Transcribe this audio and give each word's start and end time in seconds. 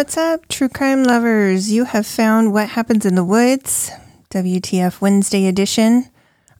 What's 0.00 0.16
up, 0.16 0.48
true 0.48 0.70
crime 0.70 1.04
lovers? 1.04 1.70
You 1.70 1.84
have 1.84 2.06
found 2.06 2.54
What 2.54 2.70
Happens 2.70 3.04
in 3.04 3.16
the 3.16 3.22
Woods, 3.22 3.90
WTF 4.30 5.02
Wednesday 5.02 5.46
edition. 5.46 6.06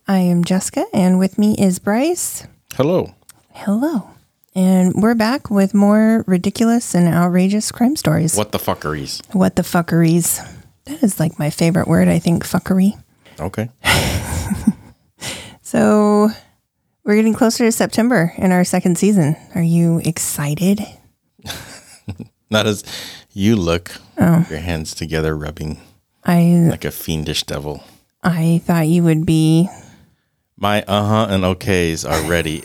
I 0.07 0.19
am 0.19 0.45
Jessica, 0.45 0.85
and 0.93 1.19
with 1.19 1.39
me 1.39 1.57
is 1.59 1.79
Bryce. 1.79 2.47
Hello. 2.75 3.15
Hello. 3.55 4.11
And 4.55 4.93
we're 4.95 5.15
back 5.15 5.49
with 5.49 5.73
more 5.73 6.23
ridiculous 6.27 6.95
and 6.95 7.09
outrageous 7.09 7.73
crime 7.73 7.97
stories. 7.97 8.37
What 8.37 8.53
the 8.53 8.59
fuckeries? 8.59 9.23
What 9.35 9.57
the 9.57 9.63
fuckeries? 9.63 10.47
That 10.85 11.03
is 11.03 11.19
like 11.19 11.39
my 11.39 11.49
favorite 11.49 11.89
word, 11.89 12.09
I 12.09 12.19
think, 12.19 12.45
fuckery. 12.45 13.03
Okay. 13.41 13.71
So 15.63 16.29
we're 17.05 17.15
getting 17.15 17.33
closer 17.33 17.65
to 17.65 17.73
September 17.73 18.35
in 18.37 18.53
our 18.53 18.65
second 18.65 18.99
season. 18.99 19.37
Are 19.55 19.63
you 19.63 20.03
excited? 20.05 20.81
Not 22.51 22.67
as 22.67 22.83
you 23.33 23.57
look. 23.57 23.93
Oh. 24.19 24.47
Your 24.51 24.59
hands 24.61 24.95
together, 24.95 25.37
rubbing 25.37 25.81
I 26.25 26.67
like 26.71 26.85
a 26.85 26.91
fiendish 26.91 27.45
devil. 27.45 27.83
I 28.23 28.61
thought 28.65 28.87
you 28.89 29.03
would 29.03 29.25
be 29.25 29.69
My 30.57 30.83
uh 30.83 31.05
huh 31.07 31.27
and 31.31 31.45
okays 31.45 32.09
are 32.09 32.29
ready. 32.29 32.65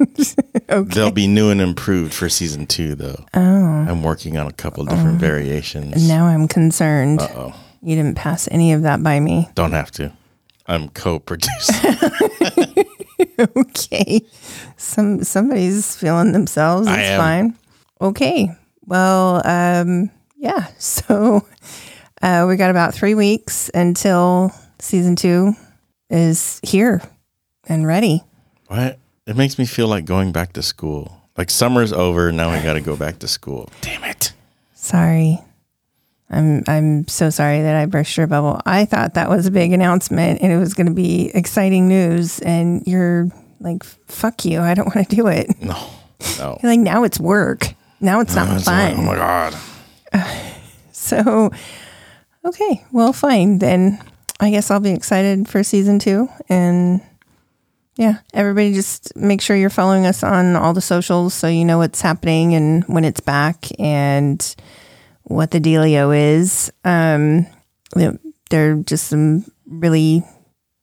okay. 0.00 0.94
They'll 0.94 1.12
be 1.12 1.28
new 1.28 1.50
and 1.50 1.60
improved 1.60 2.12
for 2.12 2.28
season 2.28 2.66
two, 2.66 2.94
though. 2.96 3.24
Oh. 3.32 3.40
I'm 3.40 4.02
working 4.02 4.36
on 4.36 4.48
a 4.48 4.52
couple 4.52 4.84
different 4.84 5.20
variations. 5.20 6.06
now 6.08 6.26
I'm 6.26 6.48
concerned. 6.48 7.20
Uh-oh. 7.20 7.54
You 7.80 7.94
didn't 7.94 8.16
pass 8.16 8.48
any 8.50 8.72
of 8.72 8.82
that 8.82 9.02
by 9.02 9.20
me. 9.20 9.48
Don't 9.54 9.72
have 9.72 9.90
to. 9.92 10.12
I'm 10.66 10.88
co-producing. 10.88 11.94
Okay. 13.56 14.22
Some 14.76 15.24
somebody's 15.24 15.96
feeling 15.96 16.32
themselves. 16.32 16.86
It's 16.88 17.16
fine. 17.16 17.56
Okay. 18.00 18.48
Well, 18.86 19.42
um, 19.46 20.10
yeah. 20.36 20.66
So 20.78 21.46
uh, 22.22 22.46
we 22.48 22.56
got 22.56 22.70
about 22.70 22.94
three 22.94 23.14
weeks 23.14 23.70
until 23.74 24.52
season 24.78 25.16
two 25.16 25.54
is 26.10 26.60
here 26.62 27.02
and 27.66 27.86
ready. 27.86 28.22
what? 28.66 28.98
It 29.26 29.36
makes 29.36 29.58
me 29.58 29.64
feel 29.64 29.88
like 29.88 30.04
going 30.04 30.32
back 30.32 30.52
to 30.52 30.62
school. 30.62 31.22
Like 31.38 31.48
summer's 31.50 31.92
over. 31.92 32.30
Now 32.30 32.50
I 32.50 32.62
got 32.62 32.74
to 32.74 32.80
go 32.82 32.94
back 32.96 33.18
to 33.20 33.28
school. 33.28 33.70
Damn 33.80 34.04
it. 34.04 34.32
Sorry. 34.74 35.38
I'm 36.30 36.62
I'm 36.66 37.08
so 37.08 37.30
sorry 37.30 37.62
that 37.62 37.74
I 37.76 37.86
burst 37.86 38.16
your 38.16 38.26
bubble. 38.26 38.60
I 38.66 38.84
thought 38.84 39.14
that 39.14 39.30
was 39.30 39.46
a 39.46 39.50
big 39.50 39.72
announcement 39.72 40.42
and 40.42 40.52
it 40.52 40.58
was 40.58 40.74
going 40.74 40.86
to 40.88 40.92
be 40.94 41.30
exciting 41.34 41.88
news 41.88 42.38
and 42.40 42.86
you're 42.86 43.28
like 43.60 43.82
fuck 43.82 44.44
you. 44.44 44.60
I 44.60 44.74
don't 44.74 44.94
want 44.94 45.08
to 45.08 45.16
do 45.16 45.26
it. 45.28 45.48
No. 45.62 45.74
No. 46.38 46.58
You're 46.62 46.72
like 46.72 46.80
now 46.80 47.04
it's 47.04 47.18
work. 47.18 47.74
Now 48.04 48.20
it's 48.20 48.34
not 48.34 48.54
It's 48.54 48.66
fun. 48.66 48.94
oh 48.98 49.02
my 49.02 49.16
god. 49.16 49.54
So, 50.92 51.50
okay, 52.46 52.82
well, 52.92 53.12
fine. 53.12 53.58
Then 53.58 54.02
I 54.40 54.50
guess 54.50 54.70
I'll 54.70 54.80
be 54.80 54.92
excited 54.92 55.46
for 55.48 55.62
season 55.62 55.98
two. 55.98 56.28
And 56.48 57.02
yeah, 57.96 58.18
everybody 58.32 58.72
just 58.72 59.14
make 59.14 59.42
sure 59.42 59.54
you're 59.54 59.68
following 59.68 60.06
us 60.06 60.22
on 60.22 60.56
all 60.56 60.72
the 60.72 60.80
socials 60.80 61.34
so 61.34 61.46
you 61.46 61.64
know 61.66 61.76
what's 61.78 62.00
happening 62.00 62.54
and 62.54 62.84
when 62.84 63.04
it's 63.04 63.20
back 63.20 63.66
and 63.78 64.54
what 65.24 65.50
the 65.50 65.60
dealio 65.60 66.16
is. 66.16 66.72
Um, 66.84 67.46
you 67.96 68.02
know, 68.12 68.18
there 68.48 68.72
are 68.72 68.76
just 68.76 69.08
some 69.08 69.44
really 69.66 70.24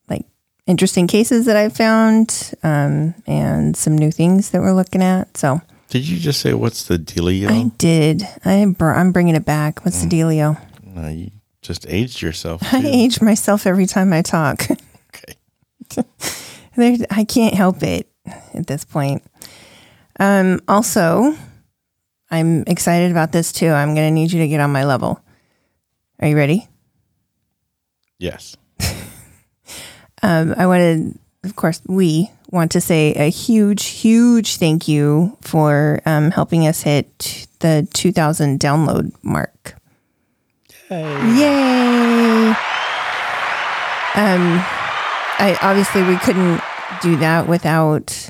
like 0.07 0.25
interesting 0.67 1.07
cases 1.07 1.45
that 1.47 1.57
I've 1.57 1.75
found 1.75 2.53
um, 2.61 3.15
and 3.25 3.75
some 3.75 3.97
new 3.97 4.11
things 4.11 4.51
that 4.51 4.61
we're 4.61 4.73
looking 4.73 5.01
at. 5.01 5.35
So 5.35 5.61
Did 5.91 6.07
you 6.07 6.17
just 6.19 6.39
say 6.39 6.53
what's 6.53 6.85
the 6.85 6.97
dealio? 6.97 7.49
I 7.49 7.69
did. 7.77 8.23
I 8.45 8.65
br- 8.65 8.93
I'm 8.93 9.11
bringing 9.11 9.35
it 9.35 9.43
back. 9.43 9.83
What's 9.83 10.01
the 10.01 10.07
dealio? 10.07 10.57
No, 10.85 11.09
you 11.09 11.31
just 11.61 11.85
aged 11.89 12.21
yourself. 12.21 12.61
I 12.73 12.79
too. 12.81 12.87
age 12.87 13.21
myself 13.21 13.67
every 13.67 13.85
time 13.85 14.13
I 14.13 14.21
talk. 14.21 14.65
Okay. 15.93 16.07
There, 16.77 16.95
I 17.09 17.25
can't 17.25 17.53
help 17.53 17.83
it 17.83 18.07
at 18.53 18.65
this 18.65 18.85
point. 18.85 19.21
Um, 20.17 20.61
also, 20.69 21.35
I'm 22.29 22.63
excited 22.65 23.11
about 23.11 23.33
this 23.33 23.51
too. 23.51 23.67
I'm 23.67 23.93
going 23.93 24.07
to 24.07 24.11
need 24.11 24.31
you 24.31 24.39
to 24.39 24.47
get 24.47 24.61
on 24.61 24.71
my 24.71 24.85
level. 24.85 25.21
Are 26.21 26.29
you 26.29 26.37
ready? 26.37 26.69
Yes. 28.19 28.55
Um, 30.23 30.53
I 30.55 30.65
wanted, 30.67 31.19
of 31.43 31.57
course, 31.57 31.81
we 31.87 32.31
want 32.51 32.71
to 32.71 32.81
say 32.81 33.13
a 33.13 33.29
huge, 33.29 33.85
huge 33.85 34.57
thank 34.57 34.87
you 34.87 35.37
for 35.41 36.01
um, 36.05 36.31
helping 36.31 36.67
us 36.67 36.81
hit 36.81 37.47
the 37.59 37.87
2000 37.93 38.59
download 38.59 39.13
mark. 39.23 39.75
Yay! 40.89 42.53
Um, 44.13 44.59
I 45.39 45.57
obviously 45.61 46.03
we 46.03 46.17
couldn't 46.17 46.61
do 47.01 47.15
that 47.17 47.47
without 47.47 48.29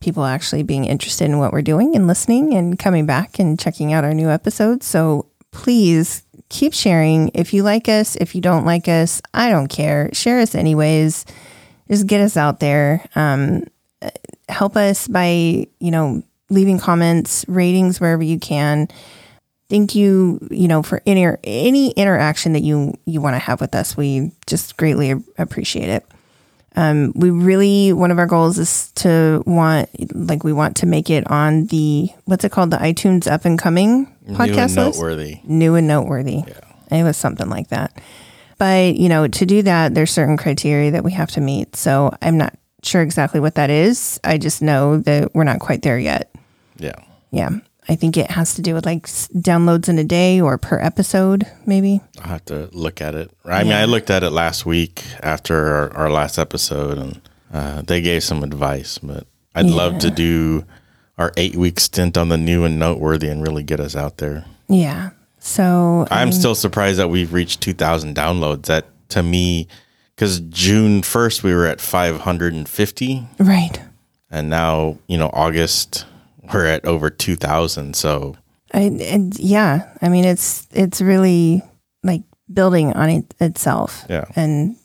people 0.00 0.24
actually 0.24 0.62
being 0.62 0.84
interested 0.84 1.24
in 1.24 1.38
what 1.38 1.52
we're 1.52 1.62
doing 1.62 1.96
and 1.96 2.06
listening 2.06 2.52
and 2.52 2.78
coming 2.78 3.06
back 3.06 3.38
and 3.38 3.58
checking 3.58 3.92
out 3.94 4.04
our 4.04 4.12
new 4.12 4.28
episodes. 4.28 4.84
So 4.86 5.26
please 5.52 6.22
keep 6.50 6.74
sharing. 6.74 7.30
If 7.32 7.54
you 7.54 7.62
like 7.62 7.88
us, 7.88 8.16
if 8.16 8.34
you 8.34 8.42
don't 8.42 8.66
like 8.66 8.88
us, 8.88 9.22
I 9.32 9.48
don't 9.48 9.68
care. 9.68 10.10
Share 10.12 10.40
us 10.40 10.54
anyways. 10.54 11.24
Just 11.88 12.06
get 12.06 12.20
us 12.20 12.36
out 12.36 12.60
there. 12.60 13.04
Um, 13.14 13.64
help 14.48 14.76
us 14.76 15.08
by 15.08 15.66
you 15.78 15.90
know 15.90 16.22
leaving 16.50 16.78
comments, 16.78 17.44
ratings 17.48 18.00
wherever 18.00 18.22
you 18.22 18.38
can. 18.38 18.88
Thank 19.68 19.94
you 19.94 20.38
you 20.50 20.68
know 20.68 20.82
for 20.82 21.00
any 21.06 21.26
any 21.44 21.90
interaction 21.92 22.52
that 22.52 22.62
you 22.62 22.94
you 23.06 23.20
want 23.20 23.34
to 23.34 23.38
have 23.38 23.60
with 23.60 23.74
us. 23.74 23.96
We 23.96 24.32
just 24.46 24.76
greatly 24.76 25.14
appreciate 25.38 25.88
it. 25.88 26.06
Um 26.76 27.12
we 27.14 27.30
really 27.30 27.92
one 27.92 28.10
of 28.10 28.18
our 28.18 28.26
goals 28.26 28.58
is 28.58 28.92
to 28.96 29.42
want 29.46 29.88
like 30.14 30.44
we 30.44 30.52
want 30.52 30.76
to 30.76 30.86
make 30.86 31.08
it 31.10 31.30
on 31.30 31.66
the 31.66 32.10
what's 32.26 32.44
it 32.44 32.52
called? 32.52 32.70
The 32.70 32.78
itunes 32.78 33.30
up 33.30 33.44
and 33.44 33.58
coming 33.58 34.14
New 34.26 34.34
podcast 34.36 34.76
and 34.76 34.86
list? 34.86 34.98
noteworthy. 34.98 35.40
new 35.44 35.74
and 35.74 35.86
noteworthy. 35.86 36.42
Yeah. 36.46 36.98
it 36.98 37.02
was 37.02 37.16
something 37.16 37.48
like 37.48 37.68
that. 37.68 37.98
But 38.58 38.96
you 38.96 39.08
know 39.08 39.26
to 39.26 39.46
do 39.46 39.62
that 39.62 39.94
there's 39.94 40.10
certain 40.10 40.36
criteria 40.36 40.90
that 40.90 41.04
we 41.04 41.12
have 41.12 41.30
to 41.32 41.40
meet. 41.40 41.76
So 41.76 42.14
i'm 42.20 42.36
not 42.36 42.54
sure 42.82 43.02
exactly 43.02 43.40
what 43.40 43.54
that 43.54 43.70
is 43.70 44.18
i 44.24 44.36
just 44.38 44.60
know 44.62 44.98
that 44.98 45.34
we're 45.34 45.44
not 45.44 45.60
quite 45.60 45.82
there 45.82 45.98
yet 45.98 46.30
Yeah. 46.78 46.96
yeah. 47.30 47.50
I 47.88 47.96
think 47.96 48.16
it 48.16 48.30
has 48.30 48.54
to 48.54 48.62
do 48.62 48.74
with 48.74 48.86
like 48.86 49.06
downloads 49.06 49.88
in 49.88 49.98
a 49.98 50.04
day 50.04 50.40
or 50.40 50.56
per 50.56 50.78
episode, 50.78 51.50
maybe. 51.66 52.00
I'll 52.20 52.28
have 52.30 52.44
to 52.44 52.68
look 52.72 53.00
at 53.02 53.16
it. 53.16 53.28
I 53.44 53.64
mean, 53.64 53.72
I 53.72 53.86
looked 53.86 54.08
at 54.08 54.22
it 54.22 54.30
last 54.30 54.64
week 54.64 55.02
after 55.20 55.56
our, 55.74 55.96
our 55.96 56.10
last 56.10 56.38
episode, 56.38 56.96
and 56.96 57.20
Uh, 57.52 57.82
they 57.82 58.00
gave 58.00 58.22
some 58.22 58.44
advice, 58.44 58.98
but 58.98 59.26
I'd 59.56 59.66
love 59.66 59.98
to 59.98 60.10
do 60.12 60.64
our 61.18 61.32
eight 61.36 61.56
week 61.56 61.80
stint 61.80 62.16
on 62.16 62.28
the 62.28 62.38
new 62.38 62.62
and 62.64 62.78
noteworthy 62.78 63.26
and 63.28 63.42
really 63.42 63.64
get 63.64 63.80
us 63.80 63.96
out 63.96 64.18
there. 64.18 64.44
Yeah. 64.68 65.10
So 65.40 66.06
I 66.08 66.22
I'm 66.22 66.28
mean, 66.30 66.38
still 66.38 66.54
surprised 66.54 67.00
that 67.00 67.08
we've 67.08 67.32
reached 67.32 67.60
2,000 67.62 68.14
downloads. 68.14 68.66
That 68.66 68.86
to 69.08 69.24
me, 69.24 69.66
because 70.22 70.38
June 70.38 71.02
1st 71.02 71.42
we 71.42 71.52
were 71.52 71.66
at 71.66 71.80
550, 71.80 73.26
right. 73.40 73.80
and 74.30 74.48
now 74.48 74.96
you 75.08 75.18
know 75.18 75.28
August 75.32 76.06
we're 76.54 76.64
at 76.64 76.84
over 76.84 77.10
2,000. 77.10 77.96
So 77.96 78.36
I, 78.72 78.82
and 78.82 79.36
yeah, 79.36 79.92
I 80.00 80.08
mean 80.08 80.24
it's 80.24 80.68
it's 80.70 81.00
really 81.00 81.64
like 82.04 82.22
building 82.52 82.92
on 82.92 83.10
it 83.10 83.34
itself. 83.40 84.04
Yeah. 84.08 84.26
And 84.36 84.76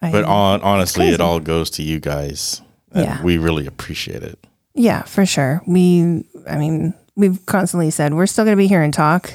I, 0.00 0.10
But 0.10 0.24
on, 0.24 0.62
honestly, 0.62 1.08
it 1.08 1.20
all 1.20 1.38
goes 1.38 1.68
to 1.70 1.82
you 1.82 2.00
guys. 2.00 2.62
Yeah. 2.94 3.22
we 3.22 3.36
really 3.36 3.66
appreciate 3.66 4.22
it. 4.22 4.38
yeah, 4.72 5.02
for 5.02 5.26
sure. 5.26 5.60
We 5.66 6.24
I 6.48 6.56
mean, 6.56 6.94
we've 7.14 7.44
constantly 7.44 7.90
said 7.90 8.14
we're 8.14 8.26
still 8.26 8.46
going 8.46 8.56
to 8.56 8.62
be 8.62 8.68
here 8.68 8.80
and 8.80 8.94
talk 8.94 9.34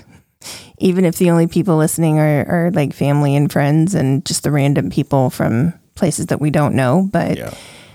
even 0.79 1.05
if 1.05 1.17
the 1.17 1.29
only 1.31 1.47
people 1.47 1.77
listening 1.77 2.19
are 2.19 2.45
are 2.47 2.71
like 2.71 2.93
family 2.93 3.35
and 3.35 3.51
friends 3.51 3.95
and 3.95 4.25
just 4.25 4.43
the 4.43 4.51
random 4.51 4.89
people 4.89 5.29
from 5.29 5.73
places 5.95 6.25
that 6.27 6.39
we 6.41 6.49
don't 6.49 6.75
know, 6.75 7.07
but 7.11 7.37
Yeah. 7.37 7.53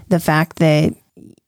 the 0.09 0.21
fact 0.21 0.59
that 0.59 0.95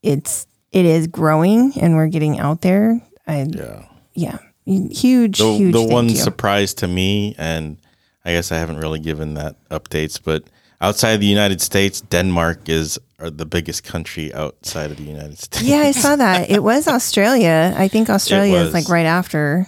it's 0.02 0.46
it 0.72 0.84
is 0.84 1.06
growing 1.08 1.72
and 1.80 1.96
we're 1.96 2.08
getting 2.08 2.38
out 2.38 2.60
there, 2.60 3.00
I 3.26 3.46
Yeah. 3.50 3.82
yeah, 4.14 4.38
huge 4.64 5.38
The, 5.38 5.56
huge 5.56 5.72
the 5.72 5.82
one 5.82 6.08
you. 6.08 6.16
surprise 6.16 6.74
to 6.74 6.86
me, 6.86 7.34
and 7.38 7.76
I 8.24 8.32
guess 8.32 8.52
I 8.52 8.58
haven't 8.58 8.78
really 8.78 9.00
given 9.00 9.34
that 9.34 9.56
updates, 9.70 10.18
but 10.22 10.44
outside 10.80 11.16
the 11.20 11.26
United 11.26 11.60
States, 11.60 12.00
Denmark 12.00 12.68
is 12.68 12.98
the 13.18 13.44
biggest 13.46 13.82
country 13.84 14.32
outside 14.32 14.90
of 14.90 14.96
the 14.96 15.02
United 15.04 15.38
States. 15.44 15.62
Yeah, 15.62 15.80
I 15.80 15.92
saw 15.92 16.16
that. 16.16 16.48
It 16.50 16.62
was 16.62 16.86
Australia. 16.88 17.74
I 17.76 17.88
think 17.88 18.08
Australia 18.08 18.58
is 18.58 18.72
like 18.72 18.88
right 18.88 19.06
after, 19.06 19.66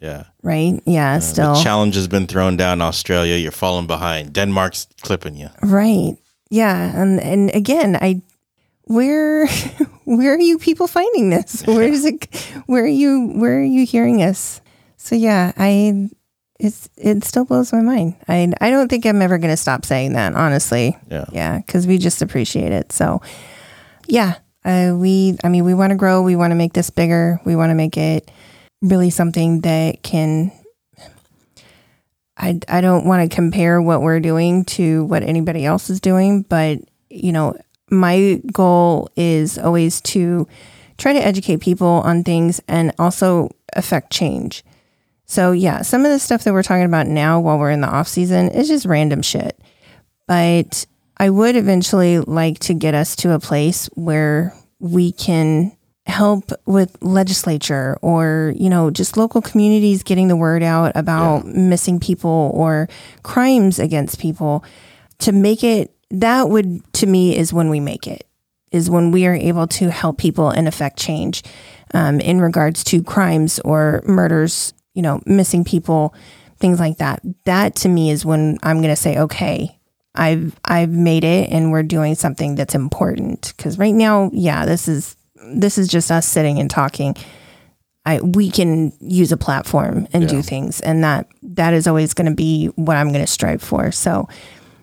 Yeah. 0.00 0.24
right? 0.42 0.80
Yeah, 0.86 1.18
still. 1.20 1.54
The 1.54 1.62
challenge 1.62 1.94
has 1.96 2.08
been 2.08 2.26
thrown 2.26 2.56
down 2.56 2.80
Australia. 2.80 3.36
You're 3.36 3.50
falling 3.52 3.86
behind. 3.86 4.32
Denmark's 4.32 4.86
clipping 5.02 5.36
you. 5.36 5.48
right. 5.62 6.16
Yeah, 6.50 7.02
and 7.02 7.20
and 7.20 7.54
again, 7.54 7.96
I 8.00 8.22
where 8.84 9.46
where 10.04 10.34
are 10.34 10.40
you 10.40 10.58
people 10.58 10.86
finding 10.86 11.28
this? 11.30 11.62
Where 11.66 11.82
is 11.82 12.04
it 12.06 12.24
where 12.66 12.84
are 12.84 12.86
you 12.86 13.32
where 13.36 13.58
are 13.58 13.62
you 13.62 13.84
hearing 13.84 14.22
us? 14.22 14.62
So 14.96 15.14
yeah, 15.14 15.52
I 15.58 16.08
it's 16.58 16.88
it 16.96 17.22
still 17.24 17.44
blows 17.44 17.70
my 17.72 17.82
mind. 17.82 18.16
I 18.28 18.50
I 18.62 18.70
don't 18.70 18.88
think 18.88 19.04
I'm 19.04 19.20
ever 19.20 19.36
going 19.38 19.52
to 19.52 19.56
stop 19.58 19.84
saying 19.84 20.14
that, 20.14 20.34
honestly. 20.34 20.96
Yeah. 21.10 21.26
Yeah, 21.32 21.60
cuz 21.68 21.86
we 21.86 21.98
just 21.98 22.22
appreciate 22.22 22.72
it. 22.72 22.92
So 22.92 23.20
yeah, 24.06 24.36
uh, 24.64 24.94
we 24.96 25.36
I 25.44 25.48
mean, 25.50 25.64
we 25.64 25.74
want 25.74 25.90
to 25.90 25.96
grow, 25.96 26.22
we 26.22 26.34
want 26.34 26.50
to 26.52 26.56
make 26.56 26.72
this 26.72 26.88
bigger. 26.90 27.40
We 27.44 27.56
want 27.56 27.70
to 27.70 27.74
make 27.74 27.96
it 27.98 28.30
really 28.82 29.10
something 29.10 29.62
that 29.62 30.02
can 30.02 30.52
I, 32.38 32.60
I 32.68 32.80
don't 32.80 33.04
want 33.04 33.28
to 33.28 33.34
compare 33.34 33.82
what 33.82 34.00
we're 34.00 34.20
doing 34.20 34.64
to 34.66 35.04
what 35.06 35.24
anybody 35.24 35.64
else 35.64 35.90
is 35.90 36.00
doing, 36.00 36.42
but 36.42 36.78
you 37.10 37.32
know, 37.32 37.58
my 37.90 38.40
goal 38.52 39.10
is 39.16 39.58
always 39.58 40.00
to 40.02 40.46
try 40.98 41.12
to 41.12 41.24
educate 41.24 41.60
people 41.60 41.86
on 41.88 42.22
things 42.22 42.60
and 42.68 42.94
also 42.98 43.50
affect 43.74 44.12
change. 44.12 44.64
So 45.26 45.52
yeah, 45.52 45.82
some 45.82 46.04
of 46.04 46.10
the 46.10 46.18
stuff 46.18 46.44
that 46.44 46.52
we're 46.52 46.62
talking 46.62 46.84
about 46.84 47.06
now 47.06 47.40
while 47.40 47.58
we're 47.58 47.70
in 47.70 47.80
the 47.80 47.88
off 47.88 48.08
season 48.08 48.48
is 48.48 48.68
just 48.68 48.86
random 48.86 49.22
shit. 49.22 49.58
But 50.26 50.86
I 51.16 51.30
would 51.30 51.56
eventually 51.56 52.20
like 52.20 52.58
to 52.60 52.74
get 52.74 52.94
us 52.94 53.16
to 53.16 53.32
a 53.32 53.40
place 53.40 53.86
where 53.94 54.54
we 54.78 55.12
can 55.12 55.76
help 56.08 56.50
with 56.66 56.96
legislature 57.02 57.98
or 58.02 58.52
you 58.56 58.68
know 58.68 58.90
just 58.90 59.16
local 59.16 59.42
communities 59.42 60.02
getting 60.02 60.28
the 60.28 60.36
word 60.36 60.62
out 60.62 60.92
about 60.94 61.44
missing 61.46 62.00
people 62.00 62.50
or 62.54 62.88
crimes 63.22 63.78
against 63.78 64.18
people. 64.18 64.64
To 65.20 65.32
make 65.32 65.62
it 65.62 65.94
that 66.10 66.48
would 66.48 66.92
to 66.94 67.06
me 67.06 67.36
is 67.36 67.52
when 67.52 67.68
we 67.70 67.80
make 67.80 68.06
it 68.06 68.26
is 68.70 68.90
when 68.90 69.10
we 69.10 69.26
are 69.26 69.34
able 69.34 69.66
to 69.66 69.90
help 69.90 70.18
people 70.18 70.50
and 70.50 70.68
affect 70.68 70.98
change 70.98 71.42
um, 71.94 72.20
in 72.20 72.40
regards 72.40 72.84
to 72.84 73.02
crimes 73.02 73.58
or 73.64 74.02
murders 74.06 74.72
you 74.94 75.02
know 75.02 75.20
missing 75.26 75.64
people 75.64 76.14
things 76.58 76.80
like 76.80 76.98
that. 76.98 77.20
That 77.44 77.76
to 77.76 77.88
me 77.88 78.10
is 78.10 78.24
when 78.24 78.58
i'm 78.62 78.78
going 78.78 78.94
to 78.94 78.96
say 78.96 79.18
okay 79.18 79.78
i've 80.14 80.58
i've 80.64 80.90
made 80.90 81.24
it 81.24 81.50
and 81.50 81.70
we're 81.70 81.82
doing 81.82 82.14
something 82.14 82.54
that's 82.54 82.74
important. 82.74 83.52
Because 83.56 83.78
right 83.78 83.94
now 83.94 84.30
yeah 84.32 84.64
this 84.64 84.88
is 84.88 85.16
this 85.44 85.78
is 85.78 85.88
just 85.88 86.10
us 86.10 86.26
sitting 86.26 86.58
and 86.58 86.70
talking. 86.70 87.16
I, 88.04 88.20
we 88.20 88.50
can 88.50 88.92
use 89.00 89.32
a 89.32 89.36
platform 89.36 90.08
and 90.14 90.26
do 90.26 90.40
things 90.40 90.80
and 90.80 91.04
that 91.04 91.28
that 91.42 91.74
is 91.74 91.86
always 91.86 92.14
going 92.14 92.30
to 92.30 92.34
be 92.34 92.68
what 92.68 92.96
i'm 92.96 93.08
going 93.08 93.20
to 93.20 93.26
strive 93.26 93.60
for. 93.60 93.92
So 93.92 94.28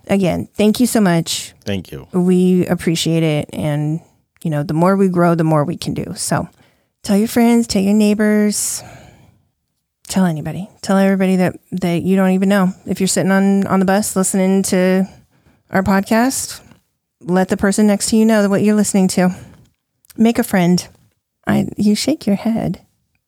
again 0.07 0.47
thank 0.53 0.79
you 0.79 0.85
so 0.85 1.01
much. 1.01 1.53
Thank 1.63 1.91
you. 1.91 2.07
we 2.11 2.67
appreciate 2.67 3.23
it 3.23 3.49
and 3.51 3.99
you 4.43 4.51
know 4.51 4.61
the 4.61 4.75
more 4.75 4.95
we 4.95 5.09
grow 5.09 5.33
the 5.33 5.43
more 5.43 5.63
we 5.63 5.75
can 5.75 5.95
do. 5.95 6.13
So 6.15 6.47
tell 7.01 7.17
your 7.17 7.27
friends 7.27 7.65
tell 7.65 7.81
your 7.81 7.93
neighbors. 7.93 8.83
Tell 10.07 10.25
anybody. 10.25 10.69
Tell 10.83 10.97
everybody 10.97 11.37
that 11.37 11.55
that 11.71 12.03
you 12.03 12.15
don't 12.15 12.31
even 12.31 12.49
know. 12.49 12.73
If 12.85 12.99
you're 12.99 13.07
sitting 13.07 13.31
on 13.31 13.65
on 13.65 13.79
the 13.79 13.85
bus 13.85 14.15
listening 14.15 14.61
to 14.63 15.09
our 15.71 15.81
podcast 15.81 16.61
let 17.21 17.49
the 17.49 17.57
person 17.57 17.87
next 17.87 18.09
to 18.09 18.17
you 18.17 18.25
know 18.25 18.47
what 18.49 18.61
you're 18.61 18.75
listening 18.75 19.07
to 19.07 19.35
make 20.17 20.39
a 20.39 20.43
friend 20.43 20.87
i 21.47 21.67
you 21.77 21.95
shake 21.95 22.25
your 22.27 22.35
head 22.37 22.81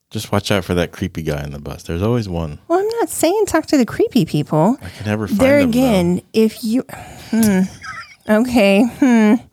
Just 0.09 0.31
watch 0.31 0.51
out 0.51 0.63
for 0.63 0.73
that 0.73 0.91
creepy 0.93 1.21
guy 1.21 1.43
in 1.43 1.51
the 1.51 1.59
bus. 1.59 1.83
There's 1.83 2.01
always 2.01 2.29
one. 2.29 2.59
well 2.67 2.79
i'm 2.79 2.87
not 2.99 3.09
saying 3.09 3.45
talk 3.45 3.65
to 3.67 3.77
the 3.77 3.85
creepy 3.85 4.25
people 4.25 4.77
I 4.81 4.89
can 4.89 5.05
never 5.05 5.27
find 5.27 5.39
them. 5.39 5.45
there 5.47 5.59
though. 5.63 5.69
again 5.69 6.21
if 6.33 6.63
you 6.63 6.83
hmm, 7.31 7.61
okay 8.29 8.83
hmm. 8.83 9.35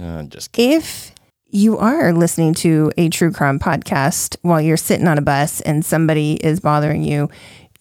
Uh, 0.00 0.22
just 0.24 0.50
kidding. 0.52 0.78
if 0.78 1.12
you 1.50 1.76
are 1.78 2.12
listening 2.12 2.54
to 2.54 2.90
a 2.96 3.08
true 3.10 3.30
crime 3.30 3.58
podcast 3.58 4.36
while 4.42 4.60
you're 4.60 4.76
sitting 4.78 5.06
on 5.06 5.18
a 5.18 5.22
bus 5.22 5.60
and 5.60 5.84
somebody 5.84 6.32
is 6.42 6.60
bothering 6.60 7.04
you, 7.04 7.28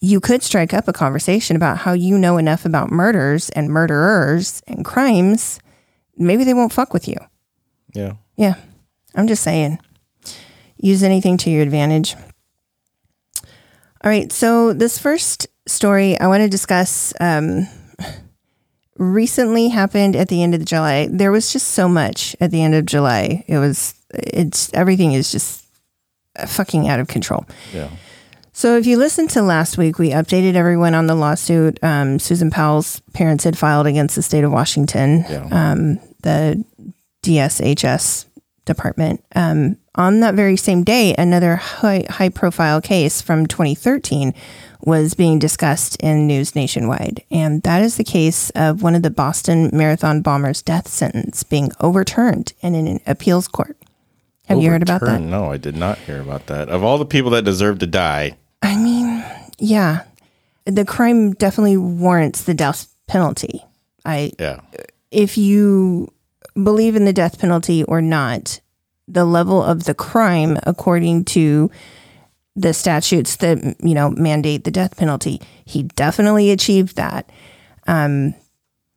you 0.01 0.19
could 0.19 0.43
strike 0.43 0.73
up 0.73 0.87
a 0.89 0.93
conversation 0.93 1.55
about 1.55 1.77
how 1.77 1.93
you 1.93 2.17
know 2.17 2.37
enough 2.37 2.65
about 2.65 2.91
murders 2.91 3.49
and 3.51 3.69
murderers 3.69 4.61
and 4.67 4.83
crimes. 4.83 5.59
Maybe 6.17 6.43
they 6.43 6.53
won't 6.53 6.73
fuck 6.73 6.93
with 6.93 7.07
you. 7.07 7.15
Yeah. 7.93 8.13
Yeah, 8.37 8.55
I'm 9.15 9.27
just 9.27 9.43
saying. 9.43 9.79
Use 10.77 11.03
anything 11.03 11.37
to 11.37 11.49
your 11.51 11.61
advantage. 11.61 12.15
All 14.03 14.09
right, 14.09 14.31
so 14.31 14.73
this 14.73 14.97
first 14.97 15.47
story 15.67 16.19
I 16.19 16.25
want 16.27 16.41
to 16.41 16.49
discuss 16.49 17.13
um, 17.19 17.67
recently 18.97 19.69
happened 19.69 20.15
at 20.15 20.27
the 20.27 20.41
end 20.43 20.55
of 20.55 20.65
July. 20.65 21.07
There 21.11 21.31
was 21.31 21.51
just 21.53 21.69
so 21.69 21.87
much 21.87 22.35
at 22.39 22.51
the 22.51 22.63
end 22.63 22.73
of 22.75 22.85
July. 22.85 23.43
It 23.47 23.57
was, 23.59 23.93
it's 24.11 24.73
everything 24.73 25.13
is 25.13 25.31
just 25.31 25.65
fucking 26.47 26.87
out 26.87 26.99
of 26.99 27.07
control. 27.07 27.45
Yeah. 27.73 27.89
So, 28.53 28.75
if 28.77 28.85
you 28.85 28.97
listened 28.97 29.29
to 29.31 29.41
last 29.41 29.77
week, 29.77 29.97
we 29.97 30.09
updated 30.09 30.55
everyone 30.55 30.93
on 30.93 31.07
the 31.07 31.15
lawsuit 31.15 31.79
um, 31.83 32.19
Susan 32.19 32.51
Powell's 32.51 32.99
parents 33.13 33.43
had 33.45 33.57
filed 33.57 33.87
against 33.87 34.15
the 34.15 34.21
state 34.21 34.43
of 34.43 34.51
Washington, 34.51 35.23
Yeah. 35.29 35.47
um, 35.51 35.99
the 36.21 36.63
DSHS 37.23 38.25
department. 38.65 39.23
Um, 39.35 39.77
on 39.95 40.21
that 40.21 40.35
very 40.35 40.55
same 40.55 40.83
day, 40.83 41.13
another 41.17 41.57
high, 41.57 42.05
high 42.09 42.29
profile 42.29 42.81
case 42.81 43.21
from 43.21 43.45
2013 43.45 44.33
was 44.83 45.13
being 45.13 45.37
discussed 45.37 45.97
in 45.97 46.27
news 46.27 46.55
nationwide. 46.55 47.23
And 47.29 47.61
that 47.63 47.81
is 47.81 47.97
the 47.97 48.03
case 48.03 48.49
of 48.51 48.81
one 48.81 48.95
of 48.95 49.03
the 49.03 49.09
Boston 49.09 49.69
Marathon 49.73 50.21
bombers' 50.21 50.61
death 50.61 50.87
sentence 50.87 51.43
being 51.43 51.71
overturned 51.81 52.53
in 52.61 52.75
an 52.75 52.99
appeals 53.05 53.47
court. 53.47 53.77
Have 54.45 54.61
you 54.61 54.69
heard 54.69 54.81
about 54.81 55.01
that? 55.01 55.21
No, 55.21 55.51
I 55.51 55.57
did 55.57 55.75
not 55.75 55.97
hear 55.99 56.19
about 56.19 56.47
that. 56.47 56.67
Of 56.67 56.83
all 56.83 56.97
the 56.97 57.05
people 57.05 57.31
that 57.31 57.45
deserve 57.45 57.79
to 57.79 57.87
die, 57.87 58.37
I 58.61 58.75
mean, 58.75 59.23
yeah, 59.59 60.03
the 60.65 60.83
crime 60.83 61.33
definitely 61.33 61.77
warrants 61.77 62.43
the 62.43 62.53
death 62.53 62.93
penalty. 63.07 63.63
I, 64.03 64.31
yeah. 64.39 64.59
if 65.09 65.37
you 65.37 66.11
believe 66.55 66.95
in 66.95 67.05
the 67.05 67.13
death 67.13 67.39
penalty 67.39 67.83
or 67.83 68.01
not, 68.01 68.59
the 69.07 69.25
level 69.25 69.63
of 69.63 69.83
the 69.83 69.93
crime, 69.93 70.57
according 70.63 71.25
to 71.25 71.69
the 72.55 72.73
statutes 72.73 73.37
that 73.37 73.57
you 73.81 73.93
know 73.93 74.09
mandate 74.11 74.63
the 74.63 74.71
death 74.71 74.97
penalty, 74.97 75.41
he 75.65 75.83
definitely 75.83 76.51
achieved 76.51 76.95
that. 76.97 77.29
Um, 77.87 78.33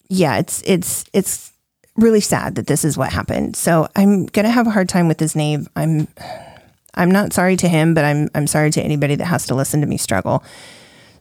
yeah, 0.09 0.39
it's 0.39 0.63
it's 0.67 1.05
it's 1.13 1.53
really 1.97 2.21
sad 2.21 2.57
that 2.57 2.67
this 2.67 2.85
is 2.85 2.99
what 2.99 3.13
happened. 3.13 3.57
So 3.57 3.89
I'm 3.95 4.27
gonna 4.27 4.51
have 4.51 4.67
a 4.67 4.71
hard 4.71 4.89
time 4.89 5.09
with 5.09 5.21
his 5.21 5.37
name. 5.37 5.67
I'm 5.77 6.09
I'm 6.95 7.11
not 7.11 7.33
sorry 7.33 7.57
to 7.59 7.69
him, 7.69 7.95
but 7.95 8.05
I'm 8.05 8.29
I'm 8.35 8.47
sorry 8.47 8.71
to 8.73 8.83
anybody 8.83 9.15
that 9.17 9.27
has 9.27 9.47
to 9.47 9.55
listen 9.55 9.81
to 9.81 9.87
me 9.87 9.97
struggle. 9.97 10.45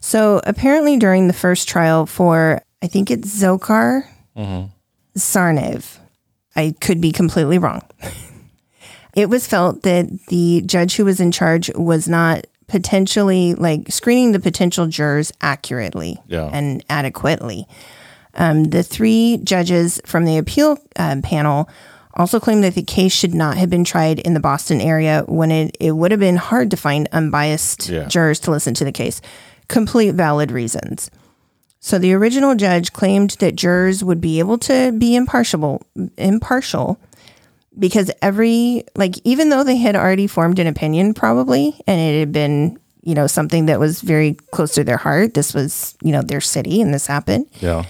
So 0.00 0.40
apparently 0.44 0.98
during 0.98 1.28
the 1.28 1.32
first 1.32 1.68
trial 1.68 2.06
for 2.06 2.62
I 2.82 2.86
think 2.86 3.10
it's 3.10 3.28
Zokar 3.40 4.06
Sarnev. 5.16 5.98
I 6.56 6.74
could 6.80 7.00
be 7.00 7.12
completely 7.12 7.58
wrong. 7.58 7.82
it 9.14 9.28
was 9.28 9.46
felt 9.46 9.82
that 9.82 10.08
the 10.28 10.62
judge 10.66 10.96
who 10.96 11.04
was 11.04 11.20
in 11.20 11.30
charge 11.32 11.70
was 11.74 12.08
not 12.08 12.46
potentially 12.66 13.54
like 13.54 13.90
screening 13.92 14.32
the 14.32 14.40
potential 14.40 14.86
jurors 14.86 15.32
accurately 15.40 16.18
Yeah. 16.26 16.48
and 16.52 16.84
adequately. 16.88 17.66
Um, 18.34 18.64
the 18.64 18.82
three 18.82 19.38
judges 19.44 20.00
from 20.06 20.24
the 20.24 20.38
appeal 20.38 20.78
um, 20.96 21.22
panel 21.22 21.68
also 22.14 22.40
claimed 22.40 22.64
that 22.64 22.74
the 22.74 22.82
case 22.82 23.12
should 23.12 23.34
not 23.34 23.56
have 23.56 23.70
been 23.70 23.84
tried 23.84 24.18
in 24.20 24.34
the 24.34 24.40
Boston 24.40 24.80
area 24.80 25.24
when 25.26 25.50
it, 25.50 25.76
it 25.80 25.92
would 25.92 26.10
have 26.10 26.20
been 26.20 26.36
hard 26.36 26.70
to 26.70 26.76
find 26.76 27.08
unbiased 27.12 27.88
Yeah. 27.88 28.06
jurors 28.06 28.40
to 28.40 28.50
listen 28.50 28.74
to 28.74 28.84
the 28.84 28.92
case. 28.92 29.20
Complete 29.68 30.12
valid 30.14 30.50
reasons. 30.50 31.10
So 31.84 31.98
the 31.98 32.14
original 32.14 32.54
judge 32.54 32.94
claimed 32.94 33.32
that 33.40 33.56
jurors 33.56 34.02
would 34.02 34.18
be 34.18 34.38
able 34.38 34.56
to 34.56 34.90
be 34.92 35.14
impartial, 35.14 35.82
impartial, 36.16 36.98
because 37.78 38.10
every 38.22 38.84
like 38.96 39.16
even 39.24 39.50
though 39.50 39.62
they 39.62 39.76
had 39.76 39.94
already 39.94 40.26
formed 40.26 40.58
an 40.58 40.66
opinion 40.66 41.12
probably, 41.12 41.78
and 41.86 42.00
it 42.00 42.20
had 42.20 42.32
been 42.32 42.78
you 43.02 43.14
know 43.14 43.26
something 43.26 43.66
that 43.66 43.78
was 43.78 44.00
very 44.00 44.32
close 44.50 44.72
to 44.76 44.84
their 44.84 44.96
heart. 44.96 45.34
This 45.34 45.52
was 45.52 45.94
you 46.02 46.10
know 46.10 46.22
their 46.22 46.40
city, 46.40 46.80
and 46.80 46.94
this 46.94 47.06
happened. 47.06 47.48
Yeah. 47.60 47.84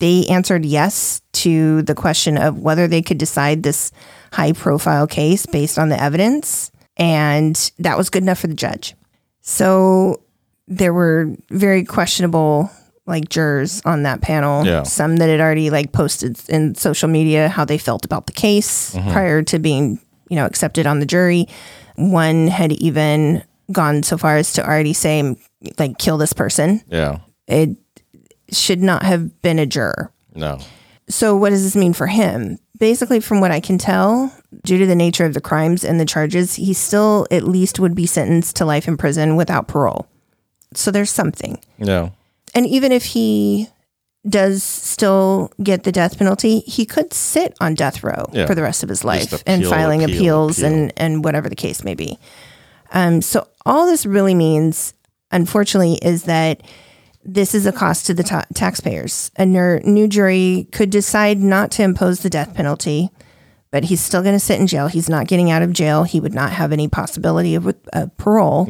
They 0.00 0.26
answered 0.26 0.64
yes 0.64 1.22
to 1.34 1.82
the 1.82 1.94
question 1.94 2.36
of 2.36 2.58
whether 2.58 2.88
they 2.88 3.02
could 3.02 3.18
decide 3.18 3.62
this 3.62 3.92
high 4.32 4.52
profile 4.52 5.06
case 5.06 5.46
based 5.46 5.78
on 5.78 5.90
the 5.90 6.02
evidence, 6.02 6.72
and 6.96 7.70
that 7.78 7.96
was 7.96 8.10
good 8.10 8.24
enough 8.24 8.40
for 8.40 8.48
the 8.48 8.54
judge. 8.54 8.96
So 9.42 10.24
there 10.66 10.92
were 10.92 11.36
very 11.50 11.84
questionable 11.84 12.68
like 13.06 13.28
jurors 13.28 13.82
on 13.84 14.04
that 14.04 14.20
panel. 14.20 14.64
Yeah. 14.64 14.84
Some 14.84 15.16
that 15.16 15.28
had 15.28 15.40
already 15.40 15.70
like 15.70 15.92
posted 15.92 16.38
in 16.48 16.74
social 16.74 17.08
media 17.08 17.48
how 17.48 17.64
they 17.64 17.78
felt 17.78 18.04
about 18.04 18.26
the 18.26 18.32
case 18.32 18.94
mm-hmm. 18.94 19.10
prior 19.10 19.42
to 19.42 19.58
being, 19.58 20.00
you 20.28 20.36
know, 20.36 20.46
accepted 20.46 20.86
on 20.86 21.00
the 21.00 21.06
jury. 21.06 21.46
One 21.96 22.46
had 22.46 22.72
even 22.72 23.44
gone 23.70 24.02
so 24.02 24.18
far 24.18 24.36
as 24.36 24.52
to 24.54 24.66
already 24.66 24.92
say 24.92 25.36
like 25.78 25.98
kill 25.98 26.18
this 26.18 26.32
person. 26.32 26.82
Yeah. 26.88 27.18
It 27.46 27.76
should 28.50 28.82
not 28.82 29.02
have 29.02 29.42
been 29.42 29.58
a 29.58 29.66
juror. 29.66 30.12
No. 30.34 30.58
So, 31.08 31.36
what 31.36 31.50
does 31.50 31.64
this 31.64 31.76
mean 31.76 31.92
for 31.92 32.06
him? 32.06 32.58
Basically, 32.78 33.20
from 33.20 33.40
what 33.40 33.50
I 33.50 33.60
can 33.60 33.78
tell, 33.78 34.34
due 34.64 34.78
to 34.78 34.86
the 34.86 34.94
nature 34.94 35.24
of 35.24 35.34
the 35.34 35.40
crimes 35.40 35.84
and 35.84 36.00
the 36.00 36.04
charges, 36.04 36.54
he 36.54 36.72
still 36.72 37.26
at 37.30 37.42
least 37.44 37.78
would 37.78 37.94
be 37.94 38.06
sentenced 38.06 38.56
to 38.56 38.64
life 38.64 38.88
in 38.88 38.96
prison 38.96 39.36
without 39.36 39.68
parole. 39.68 40.08
So, 40.74 40.90
there's 40.90 41.10
something. 41.10 41.58
Yeah. 41.78 42.10
And 42.54 42.66
even 42.66 42.92
if 42.92 43.04
he 43.04 43.68
does 44.28 44.62
still 44.62 45.50
get 45.62 45.82
the 45.82 45.90
death 45.92 46.16
penalty, 46.18 46.60
he 46.60 46.86
could 46.86 47.12
sit 47.12 47.56
on 47.60 47.74
death 47.74 48.04
row 48.04 48.26
Yeah. 48.32 48.46
for 48.46 48.54
the 48.54 48.62
rest 48.62 48.82
of 48.82 48.88
his 48.88 49.04
life 49.04 49.30
Just 49.30 49.42
and 49.46 49.64
filing 49.66 50.04
appeal, 50.04 50.16
appeals 50.16 50.58
appeal. 50.58 50.72
and 50.72 50.92
and 50.96 51.24
whatever 51.24 51.48
the 51.48 51.56
case 51.56 51.82
may 51.82 51.94
be. 51.94 52.18
Um, 52.92 53.20
so 53.22 53.48
all 53.66 53.86
this 53.86 54.04
really 54.06 54.34
means, 54.34 54.94
unfortunately, 55.32 55.94
is 56.02 56.24
that 56.24 56.60
this 57.24 57.54
is 57.54 57.66
a 57.66 57.72
cost 57.72 58.06
to 58.06 58.14
the 58.14 58.22
ta- 58.22 58.44
taxpayers. 58.54 59.30
A 59.36 59.46
ner- 59.46 59.80
new 59.84 60.06
jury 60.08 60.68
could 60.72 60.90
decide 60.90 61.38
not 61.38 61.70
to 61.72 61.82
impose 61.82 62.20
the 62.20 62.30
death 62.30 62.54
penalty, 62.54 63.10
but 63.70 63.84
he's 63.84 64.00
still 64.00 64.22
going 64.22 64.34
to 64.34 64.40
sit 64.44 64.60
in 64.60 64.66
jail. 64.66 64.88
He's 64.88 65.08
not 65.08 65.26
getting 65.28 65.50
out 65.50 65.62
of 65.62 65.72
jail. 65.72 66.02
He 66.04 66.20
would 66.20 66.34
not 66.34 66.52
have 66.52 66.70
any 66.72 66.86
possibility 66.88 67.54
of 67.54 67.74
uh, 67.92 68.06
parole. 68.18 68.66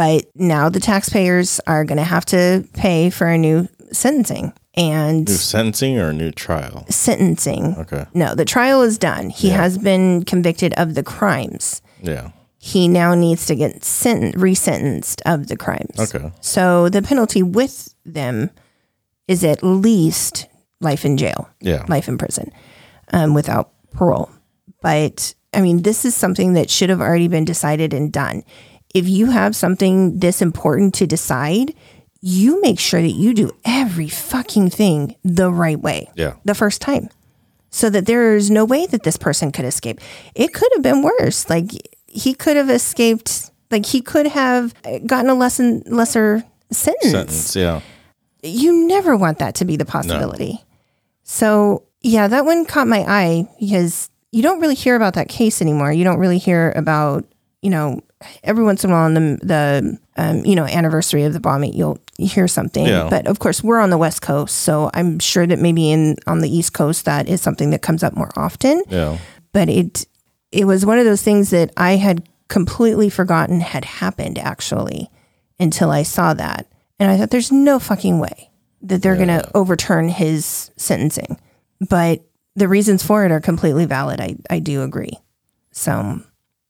But 0.00 0.24
now 0.34 0.70
the 0.70 0.80
taxpayers 0.80 1.60
are 1.66 1.84
going 1.84 1.98
to 1.98 2.04
have 2.04 2.24
to 2.26 2.64
pay 2.72 3.10
for 3.10 3.26
a 3.26 3.36
new 3.36 3.68
sentencing 3.92 4.54
and 4.74 5.28
New 5.28 5.34
sentencing 5.34 5.98
or 5.98 6.08
a 6.08 6.14
new 6.14 6.30
trial? 6.30 6.86
sentencing. 6.88 7.74
Okay. 7.76 8.06
No, 8.14 8.34
the 8.34 8.46
trial 8.46 8.80
is 8.80 8.96
done. 8.96 9.28
He 9.28 9.50
has 9.50 9.76
been 9.76 10.24
convicted 10.24 10.72
of 10.78 10.94
the 10.94 11.02
crimes. 11.02 11.82
Yeah. 12.02 12.30
He 12.56 12.88
now 12.88 13.14
needs 13.14 13.44
to 13.46 13.54
get 13.54 13.80
senten- 13.82 14.32
resentenced 14.36 15.20
of 15.26 15.48
the 15.48 15.56
crimes. 15.58 15.98
Okay. 16.14 16.32
So 16.40 16.88
the 16.88 17.02
penalty 17.02 17.42
with 17.42 17.94
them 18.06 18.48
is 19.28 19.44
at 19.44 19.62
least 19.62 20.46
life 20.80 21.04
in 21.04 21.18
jail, 21.18 21.46
Yeah. 21.60 21.84
life 21.88 22.08
in 22.08 22.16
prison, 22.16 22.50
um, 23.12 23.34
without 23.34 23.70
parole. 23.92 24.30
But 24.80 25.34
I 25.52 25.60
mean, 25.60 25.82
this 25.82 26.04
is 26.06 26.14
something 26.14 26.54
that 26.54 26.70
should 26.70 26.88
have 26.88 27.00
already 27.02 27.28
been 27.28 27.44
decided 27.44 27.92
and 27.92 28.10
done. 28.12 28.44
If 28.94 29.08
you 29.08 29.26
have 29.26 29.54
something 29.54 30.18
this 30.18 30.42
important 30.42 30.94
to 30.94 31.06
decide, 31.06 31.74
you 32.20 32.60
make 32.60 32.78
sure 32.78 33.00
that 33.00 33.12
you 33.12 33.32
do 33.34 33.50
every 33.64 34.08
fucking 34.08 34.70
thing 34.70 35.16
the 35.24 35.50
right 35.50 35.80
way 35.80 36.10
Yeah. 36.16 36.34
the 36.44 36.54
first 36.54 36.80
time 36.82 37.08
so 37.70 37.88
that 37.88 38.04
there's 38.06 38.50
no 38.50 38.64
way 38.64 38.86
that 38.86 39.04
this 39.04 39.16
person 39.16 39.52
could 39.52 39.64
escape. 39.64 40.00
It 40.34 40.52
could 40.52 40.68
have 40.74 40.82
been 40.82 41.02
worse. 41.02 41.48
Like 41.48 41.70
he 42.06 42.34
could 42.34 42.56
have 42.56 42.68
escaped, 42.68 43.50
like 43.70 43.86
he 43.86 44.00
could 44.02 44.26
have 44.26 44.74
gotten 45.06 45.30
a 45.30 45.34
lesson, 45.34 45.82
lesser 45.86 46.42
sentence. 46.72 47.10
Sentence. 47.12 47.56
Yeah. 47.56 47.80
You 48.42 48.86
never 48.86 49.16
want 49.16 49.38
that 49.38 49.54
to 49.56 49.64
be 49.64 49.76
the 49.76 49.84
possibility. 49.84 50.62
So, 51.22 51.84
yeah, 52.02 52.26
that 52.28 52.44
one 52.44 52.64
caught 52.64 52.88
my 52.88 53.04
eye 53.06 53.48
because 53.60 54.10
you 54.32 54.42
don't 54.42 54.60
really 54.60 54.74
hear 54.74 54.96
about 54.96 55.14
that 55.14 55.28
case 55.28 55.60
anymore. 55.62 55.92
You 55.92 56.04
don't 56.04 56.18
really 56.18 56.38
hear 56.38 56.72
about, 56.74 57.24
you 57.62 57.70
know, 57.70 58.00
every 58.44 58.64
once 58.64 58.84
in 58.84 58.90
a 58.90 58.92
while 58.92 59.04
on 59.04 59.14
the, 59.14 59.38
the 59.42 59.98
um, 60.16 60.44
you 60.44 60.54
know, 60.54 60.64
anniversary 60.64 61.24
of 61.24 61.32
the 61.32 61.40
bombing, 61.40 61.72
you'll 61.72 61.98
hear 62.18 62.46
something. 62.48 62.86
Yeah. 62.86 63.08
But 63.08 63.26
of 63.26 63.38
course, 63.38 63.62
we're 63.62 63.80
on 63.80 63.90
the 63.90 63.98
West 63.98 64.22
Coast. 64.22 64.56
So 64.58 64.90
I'm 64.94 65.18
sure 65.18 65.46
that 65.46 65.58
maybe 65.58 65.90
in 65.90 66.16
on 66.26 66.40
the 66.40 66.54
East 66.54 66.72
Coast, 66.74 67.04
that 67.06 67.28
is 67.28 67.40
something 67.40 67.70
that 67.70 67.82
comes 67.82 68.02
up 68.02 68.14
more 68.14 68.30
often 68.36 68.82
Yeah. 68.88 69.18
but 69.52 69.68
it 69.68 70.06
it 70.52 70.64
was 70.66 70.84
one 70.84 70.98
of 70.98 71.04
those 71.04 71.22
things 71.22 71.50
that 71.50 71.70
I 71.76 71.96
had 71.96 72.28
completely 72.48 73.08
forgotten 73.08 73.60
had 73.60 73.84
happened 73.84 74.36
actually 74.38 75.08
until 75.60 75.90
I 75.90 76.02
saw 76.02 76.34
that. 76.34 76.66
And 76.98 77.10
I 77.10 77.16
thought 77.16 77.30
there's 77.30 77.52
no 77.52 77.78
fucking 77.78 78.18
way 78.18 78.50
that 78.82 79.00
they're 79.02 79.14
going 79.16 79.28
to 79.28 79.48
overturn 79.54 80.08
his 80.08 80.70
sentencing. 80.76 81.38
But 81.88 82.22
the 82.56 82.66
reasons 82.66 83.02
for 83.04 83.24
it 83.24 83.30
are 83.30 83.40
completely 83.40 83.86
valid. 83.86 84.20
I 84.20 84.36
I 84.50 84.58
do 84.58 84.82
agree. 84.82 85.12
So 85.72 86.20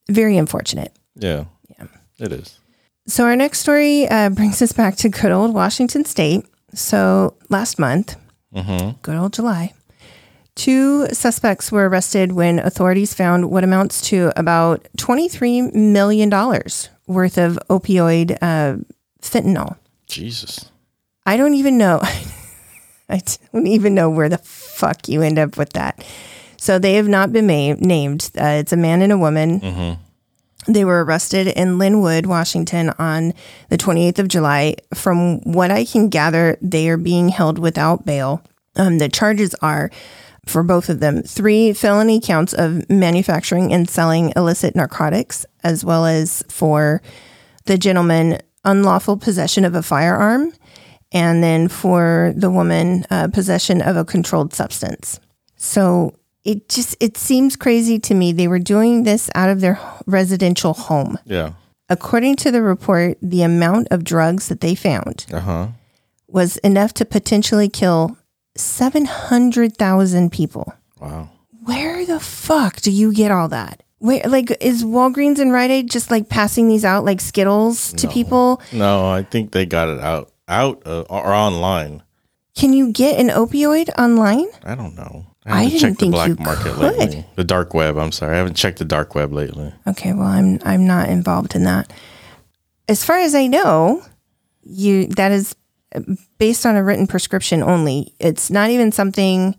very 0.08 0.36
unfortunate. 0.36 0.92
Yeah. 1.14 1.44
Yeah. 1.78 1.86
It 2.18 2.32
is. 2.32 2.58
So 3.06 3.24
our 3.24 3.36
next 3.36 3.60
story 3.60 4.06
uh, 4.08 4.30
brings 4.30 4.60
us 4.62 4.72
back 4.72 4.96
to 4.96 5.08
good 5.08 5.32
old 5.32 5.54
Washington 5.54 6.04
State. 6.04 6.44
So 6.74 7.34
last 7.48 7.78
month, 7.78 8.16
good 9.02 9.16
old 9.16 9.32
July, 9.32 9.72
two 10.54 11.06
suspects 11.08 11.72
were 11.72 11.88
arrested 11.88 12.32
when 12.32 12.58
authorities 12.58 13.14
found 13.14 13.50
what 13.50 13.64
amounts 13.64 14.00
to 14.10 14.30
about 14.36 14.86
twenty-three 14.96 15.62
million 15.72 16.28
dollars 16.28 16.88
worth 17.06 17.38
of 17.38 17.58
opioid 17.68 18.36
uh, 18.42 18.76
fentanyl. 19.22 19.76
Jesus. 20.06 20.70
I 21.26 21.36
don't 21.36 21.54
even 21.54 21.78
know. 21.78 22.00
I 23.08 23.20
don't 23.52 23.66
even 23.66 23.94
know 23.94 24.08
where 24.10 24.28
the 24.28 24.38
fuck 24.38 25.08
you 25.08 25.22
end 25.22 25.38
up 25.38 25.56
with 25.56 25.72
that. 25.72 26.04
So 26.56 26.78
they 26.78 26.94
have 26.94 27.08
not 27.08 27.32
been 27.32 27.46
ma- 27.46 27.74
named. 27.80 28.30
Uh, 28.40 28.60
it's 28.60 28.72
a 28.72 28.76
man 28.76 29.02
and 29.02 29.10
a 29.12 29.18
woman. 29.18 29.98
They 30.66 30.84
were 30.84 31.04
arrested 31.04 31.48
in 31.48 31.78
Lynnwood, 31.78 32.26
Washington 32.26 32.90
on 32.98 33.32
the 33.70 33.78
28th 33.78 34.18
of 34.18 34.28
July. 34.28 34.76
From 34.94 35.40
what 35.40 35.70
I 35.70 35.84
can 35.84 36.08
gather, 36.08 36.58
they 36.60 36.88
are 36.90 36.98
being 36.98 37.30
held 37.30 37.58
without 37.58 38.04
bail. 38.04 38.42
Um, 38.76 38.98
the 38.98 39.08
charges 39.08 39.54
are 39.62 39.90
for 40.46 40.62
both 40.62 40.88
of 40.88 41.00
them 41.00 41.22
three 41.22 41.72
felony 41.72 42.20
counts 42.20 42.52
of 42.52 42.88
manufacturing 42.90 43.72
and 43.72 43.88
selling 43.88 44.32
illicit 44.36 44.74
narcotics, 44.74 45.46
as 45.62 45.84
well 45.84 46.06
as 46.06 46.42
for 46.48 47.02
the 47.66 47.78
gentleman, 47.78 48.38
unlawful 48.64 49.16
possession 49.16 49.64
of 49.64 49.74
a 49.74 49.82
firearm, 49.82 50.52
and 51.12 51.42
then 51.42 51.68
for 51.68 52.32
the 52.36 52.50
woman, 52.50 53.04
uh, 53.10 53.28
possession 53.28 53.80
of 53.82 53.96
a 53.96 54.04
controlled 54.04 54.54
substance. 54.54 55.20
So 55.56 56.14
it 56.44 56.68
just 56.68 56.96
it 57.00 57.16
seems 57.16 57.56
crazy 57.56 57.98
to 57.98 58.14
me. 58.14 58.32
They 58.32 58.48
were 58.48 58.58
doing 58.58 59.02
this 59.04 59.28
out 59.34 59.48
of 59.50 59.60
their 59.60 59.78
residential 60.06 60.72
home. 60.74 61.18
Yeah. 61.24 61.52
According 61.88 62.36
to 62.36 62.50
the 62.50 62.62
report, 62.62 63.18
the 63.20 63.42
amount 63.42 63.88
of 63.90 64.04
drugs 64.04 64.48
that 64.48 64.60
they 64.60 64.74
found 64.74 65.26
Uh 65.32 65.40
huh. 65.40 65.66
was 66.28 66.56
enough 66.58 66.94
to 66.94 67.04
potentially 67.04 67.68
kill 67.68 68.16
700,000 68.56 70.30
people. 70.32 70.72
Wow. 71.00 71.30
Where 71.64 72.04
the 72.06 72.20
fuck 72.20 72.80
do 72.80 72.90
you 72.90 73.12
get 73.12 73.30
all 73.30 73.48
that? 73.48 73.82
Where 73.98 74.22
like 74.26 74.50
is 74.62 74.82
Walgreens 74.82 75.38
and 75.38 75.52
Rite 75.52 75.70
Aid 75.70 75.90
just 75.90 76.10
like 76.10 76.28
passing 76.28 76.68
these 76.68 76.84
out 76.84 77.04
like 77.04 77.20
Skittles 77.20 77.92
to 77.94 78.08
people? 78.08 78.62
No, 78.72 79.10
I 79.10 79.22
think 79.22 79.52
they 79.52 79.66
got 79.66 79.88
it 79.88 80.00
out 80.00 80.30
out 80.48 80.82
uh, 80.86 81.02
or 81.02 81.32
online. 81.34 82.02
Can 82.56 82.72
you 82.72 82.92
get 82.92 83.20
an 83.20 83.28
opioid 83.28 83.90
online? 83.98 84.46
I 84.64 84.74
don't 84.74 84.94
know. 84.96 85.26
I 85.52 85.62
haven't 85.64 85.78
didn't 85.78 85.98
think 85.98 86.14
you 86.14 86.44
market 86.44 86.72
could. 86.74 86.78
lately. 86.78 87.24
The 87.36 87.44
dark 87.44 87.74
web. 87.74 87.96
I'm 87.96 88.12
sorry. 88.12 88.34
I 88.34 88.38
haven't 88.38 88.54
checked 88.56 88.78
the 88.78 88.84
dark 88.84 89.14
web 89.14 89.32
lately. 89.32 89.72
Okay, 89.86 90.12
well 90.12 90.26
I'm 90.26 90.58
I'm 90.64 90.86
not 90.86 91.08
involved 91.08 91.54
in 91.54 91.64
that. 91.64 91.92
As 92.88 93.04
far 93.04 93.18
as 93.18 93.34
I 93.34 93.46
know, 93.46 94.02
you 94.62 95.06
that 95.08 95.32
is 95.32 95.54
based 96.38 96.64
on 96.66 96.76
a 96.76 96.82
written 96.84 97.06
prescription 97.06 97.62
only. 97.62 98.14
It's 98.18 98.50
not 98.50 98.70
even 98.70 98.92
something 98.92 99.56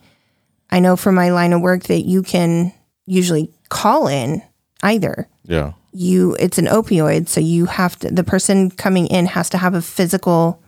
I 0.70 0.80
know 0.80 0.96
from 0.96 1.16
my 1.16 1.30
line 1.32 1.54
of 1.54 1.62
work 1.62 1.84
that 1.84 2.02
you 2.06 2.24
can 2.24 2.74
usually 3.06 3.52
call 3.70 4.08
in 4.08 4.42
either. 4.84 5.28
Yeah. 5.46 5.74
You 5.94 6.36
it's 6.40 6.58
an 6.58 6.68
opioid, 6.68 7.28
so 7.28 7.42
you 7.42 7.66
have 7.66 7.98
to 8.00 8.10
the 8.10 8.24
person 8.24 8.72
coming 8.72 9.08
in 9.08 9.26
has 9.26 9.50
to 9.50 9.58
have 9.58 9.74
a 9.74 9.82
physical 9.82 10.62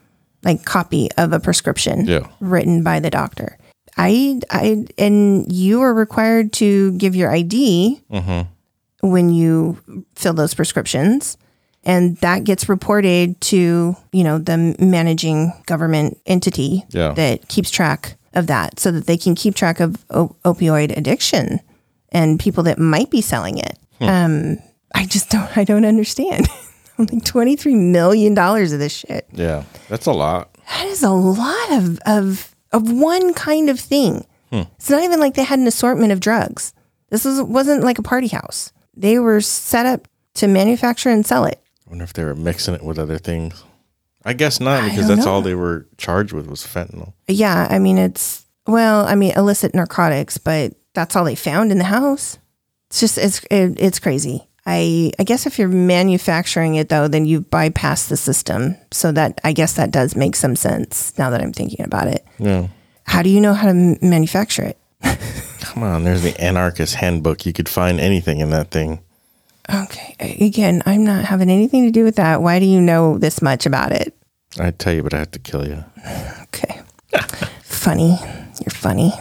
like 0.43 0.65
copy 0.65 1.09
of 1.17 1.31
a 1.31 1.39
prescription 1.39 2.05
Yeah. 2.05 2.27
written 2.41 2.83
by 2.83 2.99
the 2.99 3.09
doctor. 3.09 3.57
I 3.97 4.39
I 4.49 4.85
and 4.97 5.51
you 5.51 5.81
are 5.81 5.93
required 5.93 6.51
to 6.53 6.91
give 6.93 7.15
your 7.15 7.31
ID 7.31 8.01
when 9.01 9.29
you 9.29 9.77
fill 10.15 10.33
those 10.33 10.53
prescriptions 10.53 11.37
and 11.83 12.15
that 12.17 12.45
gets 12.45 12.69
reported 12.69 13.39
to 13.41 13.95
you 14.11 14.23
know 14.23 14.37
the 14.37 14.75
managing 14.79 15.51
government 15.65 16.19
entity 16.25 16.83
Yeah. 16.89 17.11
that 17.13 17.47
keeps 17.49 17.69
track 17.69 18.15
of 18.33 18.47
that 18.47 18.79
so 18.79 18.91
that 18.91 19.05
they 19.05 19.17
can 19.17 19.35
keep 19.35 19.55
track 19.55 19.79
of 19.79 20.03
o- 20.09 20.35
opioid 20.45 20.95
addiction 20.97 21.59
and 22.11 22.39
people 22.39 22.63
that 22.63 22.79
might 22.79 23.09
be 23.11 23.21
selling 23.21 23.57
it 23.57 23.77
um 24.01 24.57
i 24.95 25.05
just 25.05 25.29
don't 25.29 25.55
i 25.57 25.63
don't 25.63 25.85
understand 25.85 26.47
like 26.97 27.23
23 27.25 27.75
million 27.75 28.33
dollars 28.33 28.71
of 28.71 28.79
this 28.79 28.93
shit 28.93 29.27
Yeah. 29.33 29.63
That's 29.89 30.05
a 30.07 30.11
lot. 30.13 30.49
that 30.69 30.85
is 30.87 31.03
a 31.03 31.09
lot 31.09 31.71
of 31.73 31.99
of 32.05 32.52
of 32.73 32.91
one 32.91 33.33
kind 33.33 33.69
of 33.69 33.79
thing. 33.79 34.25
Hmm. 34.51 34.63
It's 34.75 34.89
not 34.89 35.03
even 35.03 35.19
like 35.19 35.35
they 35.35 35.43
had 35.43 35.59
an 35.59 35.67
assortment 35.67 36.11
of 36.11 36.19
drugs. 36.19 36.73
This 37.09 37.25
was 37.25 37.41
wasn't 37.41 37.83
like 37.83 37.99
a 37.99 38.03
party 38.03 38.27
house. 38.27 38.73
They 38.95 39.19
were 39.19 39.41
set 39.41 39.85
up 39.85 40.07
to 40.35 40.47
manufacture 40.47 41.09
and 41.09 41.25
sell 41.25 41.45
it. 41.45 41.61
I 41.85 41.89
wonder 41.89 42.03
if 42.03 42.13
they 42.13 42.23
were 42.23 42.35
mixing 42.35 42.73
it 42.73 42.83
with 42.83 42.99
other 42.99 43.17
things. 43.17 43.63
I 44.25 44.33
guess 44.33 44.59
not 44.59 44.89
because 44.89 45.07
that's 45.07 45.25
know. 45.25 45.31
all 45.31 45.41
they 45.41 45.55
were 45.55 45.85
charged 45.97 46.33
with 46.33 46.47
was 46.47 46.63
fentanyl. 46.63 47.13
Yeah, 47.27 47.67
I 47.69 47.79
mean 47.79 47.97
it's 47.97 48.45
well, 48.65 49.05
I 49.05 49.15
mean 49.15 49.33
illicit 49.35 49.75
narcotics, 49.75 50.37
but 50.37 50.73
that's 50.93 51.15
all 51.15 51.25
they 51.25 51.35
found 51.35 51.71
in 51.71 51.77
the 51.77 51.83
house. 51.83 52.37
It's 52.89 52.99
just 52.99 53.17
it's 53.17 53.43
it, 53.51 53.79
it's 53.79 53.99
crazy. 53.99 54.47
I 54.65 55.11
I 55.19 55.23
guess 55.23 55.45
if 55.45 55.59
you're 55.59 55.67
manufacturing 55.67 56.75
it 56.75 56.89
though, 56.89 57.07
then 57.07 57.25
you 57.25 57.41
bypass 57.41 58.07
the 58.07 58.17
system. 58.17 58.75
So 58.91 59.11
that 59.11 59.39
I 59.43 59.51
guess 59.53 59.73
that 59.73 59.91
does 59.91 60.15
make 60.15 60.35
some 60.35 60.55
sense 60.55 61.17
now 61.17 61.29
that 61.29 61.41
I'm 61.41 61.51
thinking 61.53 61.85
about 61.85 62.07
it. 62.07 62.25
Yeah. 62.39 62.67
How 63.05 63.21
do 63.21 63.29
you 63.29 63.41
know 63.41 63.53
how 63.53 63.65
to 63.65 63.69
m- 63.71 63.97
manufacture 64.01 64.63
it? 64.63 64.77
Come 65.61 65.83
on, 65.83 66.03
there's 66.03 66.21
the 66.23 66.39
anarchist 66.41 66.95
handbook. 66.95 67.45
You 67.45 67.51
could 67.53 67.67
find 67.67 67.99
anything 67.99 68.39
in 68.39 68.51
that 68.51 68.71
thing. 68.71 68.99
Okay. 69.73 70.15
Again, 70.39 70.81
I'm 70.85 71.03
not 71.05 71.25
having 71.25 71.49
anything 71.49 71.85
to 71.85 71.91
do 71.91 72.03
with 72.03 72.15
that. 72.17 72.41
Why 72.41 72.59
do 72.59 72.65
you 72.65 72.81
know 72.81 73.17
this 73.17 73.41
much 73.41 73.65
about 73.65 73.91
it? 73.91 74.15
I'd 74.59 74.77
tell 74.77 74.93
you, 74.93 75.03
but 75.03 75.13
I 75.13 75.19
have 75.19 75.31
to 75.31 75.39
kill 75.39 75.67
you. 75.67 75.83
Okay. 76.53 76.81
funny. 77.63 78.17
You're 78.61 78.71
funny. 78.71 79.11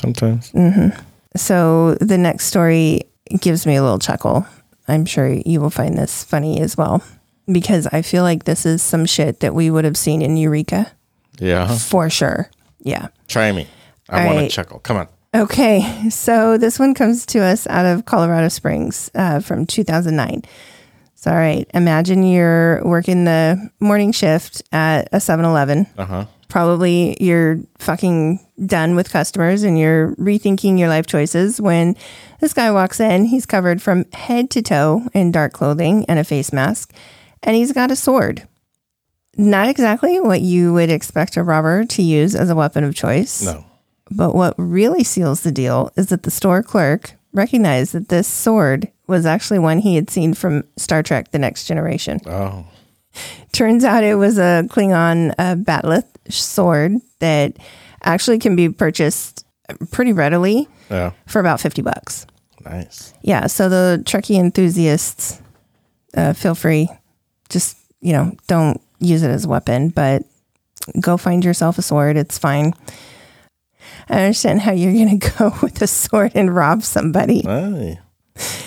Sometimes. 0.00 0.50
Mm-hmm. 0.52 0.98
So 1.36 1.94
the 1.96 2.16
next 2.18 2.46
story 2.46 3.02
gives 3.40 3.66
me 3.66 3.76
a 3.76 3.82
little 3.82 3.98
chuckle. 3.98 4.46
I'm 4.90 5.04
sure 5.06 5.28
you 5.28 5.60
will 5.60 5.70
find 5.70 5.96
this 5.96 6.24
funny 6.24 6.60
as 6.60 6.76
well 6.76 7.02
because 7.50 7.86
I 7.88 8.02
feel 8.02 8.22
like 8.22 8.44
this 8.44 8.64
is 8.66 8.82
some 8.82 9.06
shit 9.06 9.40
that 9.40 9.54
we 9.54 9.70
would 9.70 9.84
have 9.84 9.96
seen 9.96 10.22
in 10.22 10.36
Eureka 10.36 10.92
Yeah. 11.38 11.68
for 11.76 12.10
sure. 12.10 12.50
Yeah. 12.82 13.08
Try 13.28 13.52
me. 13.52 13.66
I 14.08 14.26
All 14.26 14.34
want 14.34 14.48
to 14.50 14.54
chuckle. 14.54 14.78
Come 14.80 14.96
on. 14.96 15.08
Okay, 15.34 16.08
so 16.10 16.58
this 16.58 16.78
one 16.80 16.92
comes 16.92 17.24
to 17.26 17.38
us 17.40 17.66
out 17.68 17.86
of 17.86 18.04
Colorado 18.04 18.48
Springs 18.48 19.10
uh, 19.14 19.38
from 19.38 19.64
2009. 19.64 20.42
So, 21.14 21.30
all 21.30 21.36
right, 21.36 21.70
imagine 21.74 22.24
you're 22.24 22.82
working 22.84 23.24
the 23.26 23.70
morning 23.78 24.10
shift 24.10 24.62
at 24.72 25.08
a 25.12 25.20
7 25.20 25.44
Eleven. 25.44 25.86
Uh 25.96 26.04
huh. 26.04 26.24
Probably 26.50 27.16
you're 27.20 27.60
fucking 27.78 28.44
done 28.66 28.96
with 28.96 29.10
customers 29.10 29.62
and 29.62 29.78
you're 29.78 30.14
rethinking 30.16 30.78
your 30.78 30.88
life 30.88 31.06
choices 31.06 31.60
when 31.60 31.96
this 32.40 32.52
guy 32.52 32.70
walks 32.72 33.00
in. 33.00 33.24
He's 33.24 33.46
covered 33.46 33.80
from 33.80 34.04
head 34.12 34.50
to 34.50 34.60
toe 34.60 35.08
in 35.14 35.30
dark 35.30 35.52
clothing 35.52 36.04
and 36.06 36.18
a 36.18 36.24
face 36.24 36.52
mask, 36.52 36.92
and 37.42 37.56
he's 37.56 37.72
got 37.72 37.90
a 37.90 37.96
sword. 37.96 38.46
Not 39.36 39.68
exactly 39.68 40.20
what 40.20 40.40
you 40.40 40.72
would 40.74 40.90
expect 40.90 41.36
a 41.36 41.42
robber 41.42 41.84
to 41.84 42.02
use 42.02 42.34
as 42.34 42.50
a 42.50 42.56
weapon 42.56 42.84
of 42.84 42.94
choice. 42.94 43.42
No. 43.42 43.64
But 44.10 44.34
what 44.34 44.54
really 44.58 45.04
seals 45.04 45.42
the 45.42 45.52
deal 45.52 45.92
is 45.96 46.08
that 46.08 46.24
the 46.24 46.30
store 46.30 46.62
clerk 46.62 47.12
recognized 47.32 47.92
that 47.92 48.08
this 48.08 48.26
sword 48.26 48.90
was 49.06 49.24
actually 49.24 49.60
one 49.60 49.78
he 49.78 49.94
had 49.94 50.10
seen 50.10 50.34
from 50.34 50.64
Star 50.76 51.02
Trek 51.02 51.30
The 51.30 51.38
Next 51.38 51.66
Generation. 51.66 52.20
Oh. 52.26 52.66
Turns 53.52 53.84
out 53.84 54.04
it 54.04 54.14
was 54.14 54.38
a 54.38 54.64
Klingon 54.68 55.34
uh, 55.38 55.56
bat'leth 55.56 56.06
sword 56.28 56.96
that 57.18 57.56
actually 58.02 58.38
can 58.38 58.54
be 58.56 58.68
purchased 58.68 59.44
pretty 59.90 60.12
readily 60.12 60.68
Yeah. 60.90 61.12
for 61.26 61.40
about 61.40 61.60
50 61.60 61.82
bucks. 61.82 62.26
Nice. 62.64 63.12
Yeah, 63.22 63.46
so 63.46 63.68
the 63.68 64.02
Trekkie 64.04 64.38
enthusiasts, 64.38 65.40
uh, 66.16 66.32
feel 66.34 66.54
free. 66.54 66.88
Just, 67.48 67.76
you 68.00 68.12
know, 68.12 68.36
don't 68.46 68.80
use 69.00 69.22
it 69.22 69.30
as 69.30 69.44
a 69.44 69.48
weapon, 69.48 69.88
but 69.88 70.22
go 71.00 71.16
find 71.16 71.44
yourself 71.44 71.78
a 71.78 71.82
sword. 71.82 72.16
It's 72.16 72.38
fine. 72.38 72.74
I 74.08 74.22
understand 74.24 74.60
how 74.60 74.72
you're 74.72 74.92
going 74.92 75.18
to 75.18 75.30
go 75.38 75.54
with 75.62 75.80
a 75.82 75.86
sword 75.86 76.32
and 76.34 76.54
rob 76.54 76.82
somebody. 76.82 77.44
Aye. 77.46 77.98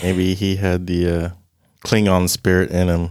Maybe 0.01 0.33
he 0.33 0.57
had 0.57 0.87
the 0.87 1.09
uh, 1.09 1.29
Klingon 1.85 2.29
spirit 2.29 2.71
in 2.71 2.87
him. 2.89 3.09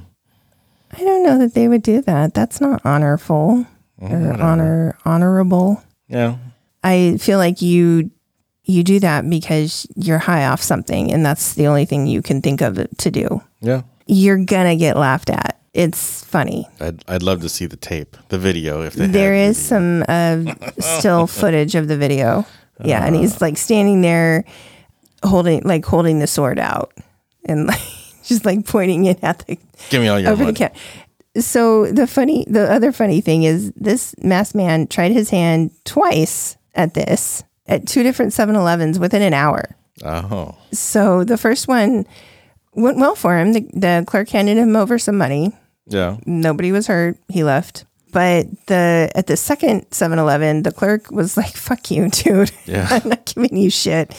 I 0.93 0.99
don't 1.01 1.23
know 1.23 1.39
that 1.39 1.55
they 1.55 1.69
would 1.69 1.83
do 1.83 2.03
that. 2.03 2.35
That's 2.35 2.61
not 2.61 2.85
honorful 2.85 3.67
or 3.99 4.33
honor 4.41 4.97
honorable. 5.05 5.83
Yeah. 6.09 6.37
I 6.85 7.17
feel 7.19 7.39
like 7.39 7.63
you 7.63 8.11
you 8.65 8.85
do 8.85 9.01
that 9.01 9.29
because 9.29 9.87
you're 9.97 10.19
high 10.19 10.47
off 10.47 10.63
something 10.63 11.13
and 11.13 11.25
that's 11.27 11.55
the 11.55 11.67
only 11.67 11.85
thing 11.85 12.07
you 12.07 12.23
can 12.23 12.41
think 12.43 12.61
of 12.61 12.79
to 12.99 13.11
do. 13.11 13.43
Yeah. 13.61 13.83
You're 14.07 14.45
going 14.45 14.67
to 14.67 14.77
get 14.77 14.97
laughed 14.97 15.31
at. 15.31 15.59
It's 15.75 16.23
funny. 16.25 16.69
I'd, 16.81 17.03
I'd 17.09 17.23
love 17.23 17.41
to 17.43 17.49
see 17.49 17.67
the 17.67 17.77
tape, 17.77 18.17
the 18.29 18.39
video, 18.39 18.83
if 18.83 18.95
they 18.95 19.07
There 19.07 19.35
had 19.35 19.57
some 19.57 20.05
uh, 20.09 20.45
still 20.79 21.27
footage 21.41 21.75
of 21.75 21.89
the 21.89 21.97
video. 21.97 22.45
Yeah, 22.85 23.05
and 23.07 23.17
Uh. 23.17 23.21
he's 23.21 23.41
like 23.41 23.57
standing 23.57 24.01
there 24.03 24.45
holding 25.25 25.63
like 25.63 25.85
holding 25.85 26.19
the 26.19 26.27
sword 26.27 26.59
out 26.59 26.93
and 27.47 27.67
like 27.69 27.81
just 28.25 28.45
like 28.45 28.67
pointing 28.67 29.05
it 29.07 29.19
at 29.23 29.41
the 29.47 29.59
Give 29.91 30.01
me 30.03 30.09
all 30.09 30.19
your 30.19 30.31
over 30.31 30.39
the 30.39 30.45
money. 30.53 30.57
cat. 30.57 30.77
So 31.39 31.87
the 31.91 32.07
funny 32.07 32.45
the 32.49 32.71
other 32.71 32.93
funny 32.93 33.21
thing 33.21 33.43
is 33.45 33.73
this 33.77 34.15
masked 34.23 34.55
man 34.55 34.87
tried 34.87 35.13
his 35.13 35.31
hand 35.31 35.71
twice 35.85 36.57
at 36.75 36.95
this 36.95 37.43
at 37.67 37.87
two 37.87 38.03
different 38.03 38.33
7-Elevens 38.33 38.99
within 38.99 39.23
an 39.23 39.33
hour. 39.35 39.77
Oh. 40.05 40.57
So 40.73 41.25
the 41.25 41.39
first 41.39 41.69
one 41.69 42.07
went 42.75 42.99
well 42.99 43.15
for 43.15 43.39
him. 43.39 43.53
The, 43.53 43.61
the 43.73 44.05
clerk 44.07 44.29
handed 44.31 44.57
him 44.59 44.75
over 44.77 44.99
some 44.99 45.17
money 45.17 45.53
Yeah. 45.87 46.17
nobody 46.27 46.73
was 46.73 46.87
hurt. 46.89 47.17
He 47.29 47.45
left. 47.45 47.85
But 48.13 48.47
the 48.67 49.11
at 49.15 49.27
the 49.27 49.37
second 49.37 49.89
7-Eleven, 49.91 50.63
the 50.63 50.71
clerk 50.73 51.11
was 51.11 51.37
like, 51.37 51.57
"Fuck 51.57 51.91
you, 51.91 52.09
dude. 52.11 52.53
Yeah. 52.67 52.87
I'm 52.91 53.09
not 53.09 53.25
giving 53.25 53.57
you 53.57 53.71
shit." 53.71 54.15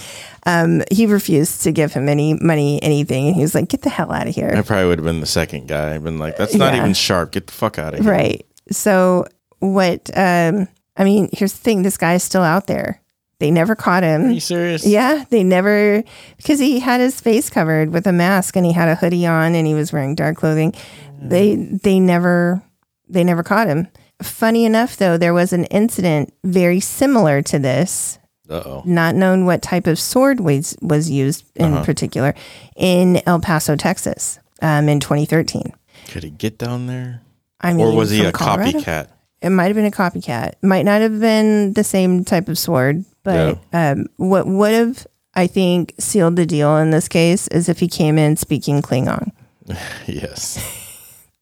Um, 0.45 0.81
he 0.91 1.05
refused 1.05 1.61
to 1.63 1.71
give 1.71 1.93
him 1.93 2.09
any 2.09 2.33
money, 2.33 2.81
anything, 2.83 3.27
and 3.27 3.35
he 3.35 3.41
was 3.43 3.55
like, 3.55 3.69
"Get 3.69 3.83
the 3.83 3.89
hell 3.89 4.11
out 4.11 4.27
of 4.27 4.35
here!" 4.35 4.51
I 4.53 4.61
probably 4.63 4.87
would 4.87 4.97
have 4.99 5.05
been 5.05 5.19
the 5.21 5.25
second 5.25 5.67
guy. 5.67 5.93
I've 5.95 6.03
been 6.03 6.19
like, 6.19 6.35
that's 6.37 6.55
not 6.55 6.73
Yeah. 6.73 6.79
even 6.81 6.93
sharp. 6.93 7.31
Get 7.31 7.47
the 7.47 7.53
fuck 7.53 7.79
out 7.79 7.93
of 7.93 8.01
here. 8.01 8.11
Right. 8.11 8.45
So 8.71 9.25
what? 9.59 10.09
Um, 10.17 10.67
I 10.97 11.03
mean, 11.03 11.29
here's 11.31 11.53
the 11.53 11.59
thing: 11.59 11.83
this 11.83 11.97
guy 11.97 12.15
is 12.15 12.23
still 12.23 12.41
out 12.43 12.67
there. 12.67 12.99
They 13.39 13.51
never 13.51 13.75
caught 13.75 14.03
him. 14.03 14.25
Are 14.27 14.31
you 14.31 14.39
serious? 14.39 14.85
Yeah, 14.87 15.25
they 15.29 15.43
never 15.43 16.03
because 16.37 16.59
he 16.59 16.79
had 16.79 16.99
his 16.99 17.19
face 17.21 17.49
covered 17.49 17.91
with 17.91 18.07
a 18.07 18.13
mask 18.13 18.55
and 18.55 18.65
he 18.65 18.71
had 18.73 18.87
a 18.89 18.95
hoodie 18.95 19.25
on 19.27 19.53
and 19.53 19.67
he 19.67 19.73
was 19.75 19.93
wearing 19.93 20.15
dark 20.15 20.37
clothing. 20.37 20.73
They 21.21 21.55
they 21.55 21.99
never 21.99 22.61
they 23.07 23.23
never 23.23 23.43
caught 23.43 23.67
him. 23.67 23.87
Funny 24.21 24.65
enough 24.65 24.95
though, 24.97 25.17
there 25.17 25.33
was 25.33 25.53
an 25.53 25.65
incident 25.65 26.33
very 26.43 26.79
similar 26.79 27.41
to 27.43 27.59
this, 27.59 28.19
Uh 28.49 28.61
oh. 28.65 28.83
not 28.85 29.15
known 29.15 29.45
what 29.45 29.61
type 29.61 29.87
of 29.87 29.99
sword 29.99 30.39
was 30.39 30.77
was 30.81 31.09
used 31.09 31.45
in 31.55 31.83
particular 31.83 32.33
in 32.75 33.21
El 33.25 33.39
Paso, 33.39 33.75
Texas, 33.75 34.39
um, 34.61 34.87
in 34.87 34.99
2013. 34.99 35.73
Could 36.09 36.23
he 36.23 36.29
get 36.29 36.57
down 36.57 36.87
there? 36.87 37.21
I 37.59 37.73
mean, 37.73 37.85
Or 37.87 37.95
was 37.95 38.11
he 38.11 38.23
a 38.25 38.31
Colorado? 38.31 38.79
copycat? 38.79 39.07
It 39.41 39.49
might 39.49 39.65
have 39.67 39.75
been 39.75 39.85
a 39.85 39.91
copycat. 39.91 40.53
Might 40.61 40.85
not 40.85 41.01
have 41.01 41.19
been 41.19 41.73
the 41.73 41.83
same 41.83 42.23
type 42.23 42.47
of 42.47 42.57
sword, 42.57 43.03
but 43.23 43.57
um, 43.73 44.05
what 44.17 44.47
would 44.47 44.73
have, 44.73 45.05
I 45.33 45.47
think, 45.47 45.93
sealed 45.99 46.35
the 46.37 46.45
deal 46.45 46.77
in 46.77 46.91
this 46.91 47.07
case 47.09 47.47
is 47.49 47.67
if 47.67 47.79
he 47.79 47.87
came 47.89 48.17
in 48.17 48.37
speaking 48.37 48.81
Klingon. 48.81 49.31
Yes. 50.07 50.59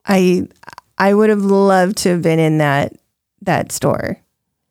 I 0.06 0.48
I 1.02 1.14
would 1.14 1.30
have 1.30 1.42
loved 1.44 1.98
to 2.00 2.10
have 2.10 2.22
been 2.22 2.40
in 2.40 2.60
that 2.60 2.94
that 3.42 3.72
store 3.72 4.18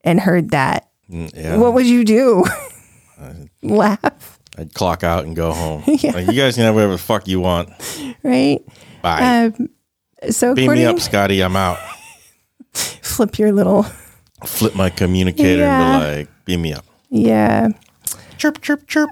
and 0.05 0.21
heard 0.21 0.51
that. 0.51 0.89
Mm, 1.11 1.33
Yeah. 1.35 1.57
What 1.57 1.75
would 1.75 1.87
you 1.87 2.05
do? 2.05 2.45
Laugh, 3.63 4.39
I'd 4.57 4.73
clock 4.75 5.03
out 5.05 5.25
and 5.25 5.35
go 5.37 5.53
home. 5.53 5.83
Like, 5.87 6.27
you 6.27 6.33
guys 6.33 6.55
can 6.55 6.65
have 6.65 6.75
whatever 6.75 6.93
the 6.93 6.99
fuck 6.99 7.29
you 7.29 7.41
want. 7.41 7.69
right? 8.23 8.61
Bye. 9.03 9.53
Um, 9.59 9.69
so 10.31 10.55
Beam 10.55 10.73
me 10.73 10.85
up, 10.85 11.01
Scotty. 11.01 11.43
I'm 11.43 11.57
out. 11.57 11.79
flip 12.73 13.39
your 13.39 13.53
little 13.53 13.85
Flip 14.47 14.75
my 14.75 14.89
communicator 14.89 15.63
Yeah. 15.63 15.97
and 15.97 16.01
be 16.03 16.17
like, 16.21 16.29
beam 16.47 16.63
me 16.63 16.73
up. 16.73 16.85
yeah. 17.11 17.69
chirp, 18.39 18.61
chirp, 18.63 18.87
chirp. 18.87 19.11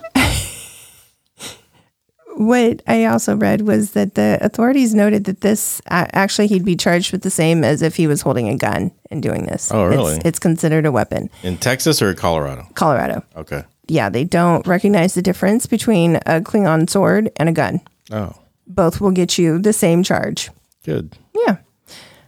What 2.38 2.82
I 2.86 3.06
also 3.06 3.34
read 3.36 3.62
was 3.62 3.92
that 3.92 4.14
the 4.14 4.38
authorities 4.40 4.94
noted 4.94 5.24
that 5.24 5.40
this 5.40 5.82
uh, 5.90 6.06
actually 6.12 6.46
he'd 6.46 6.64
be 6.64 6.76
charged 6.76 7.10
with 7.10 7.22
the 7.22 7.30
same 7.30 7.64
as 7.64 7.82
if 7.82 7.96
he 7.96 8.06
was 8.06 8.22
holding 8.22 8.48
a 8.48 8.56
gun 8.56 8.92
and 9.10 9.20
doing 9.20 9.46
this. 9.46 9.72
Oh, 9.72 9.84
really? 9.86 10.14
It's, 10.14 10.24
it's 10.24 10.38
considered 10.38 10.86
a 10.86 10.92
weapon. 10.92 11.30
In 11.42 11.56
Texas 11.58 12.00
or 12.00 12.14
Colorado? 12.14 12.64
Colorado. 12.74 13.24
Okay. 13.34 13.64
Yeah, 13.88 14.08
they 14.08 14.22
don't 14.22 14.64
recognize 14.68 15.14
the 15.14 15.22
difference 15.22 15.66
between 15.66 16.16
a 16.26 16.40
Klingon 16.40 16.88
sword 16.88 17.32
and 17.36 17.48
a 17.48 17.52
gun. 17.52 17.80
Oh, 18.12 18.34
Both 18.68 19.00
will 19.00 19.10
get 19.10 19.36
you 19.36 19.58
the 19.58 19.72
same 19.72 20.04
charge. 20.04 20.50
good. 20.84 21.16
Yeah. 21.34 21.56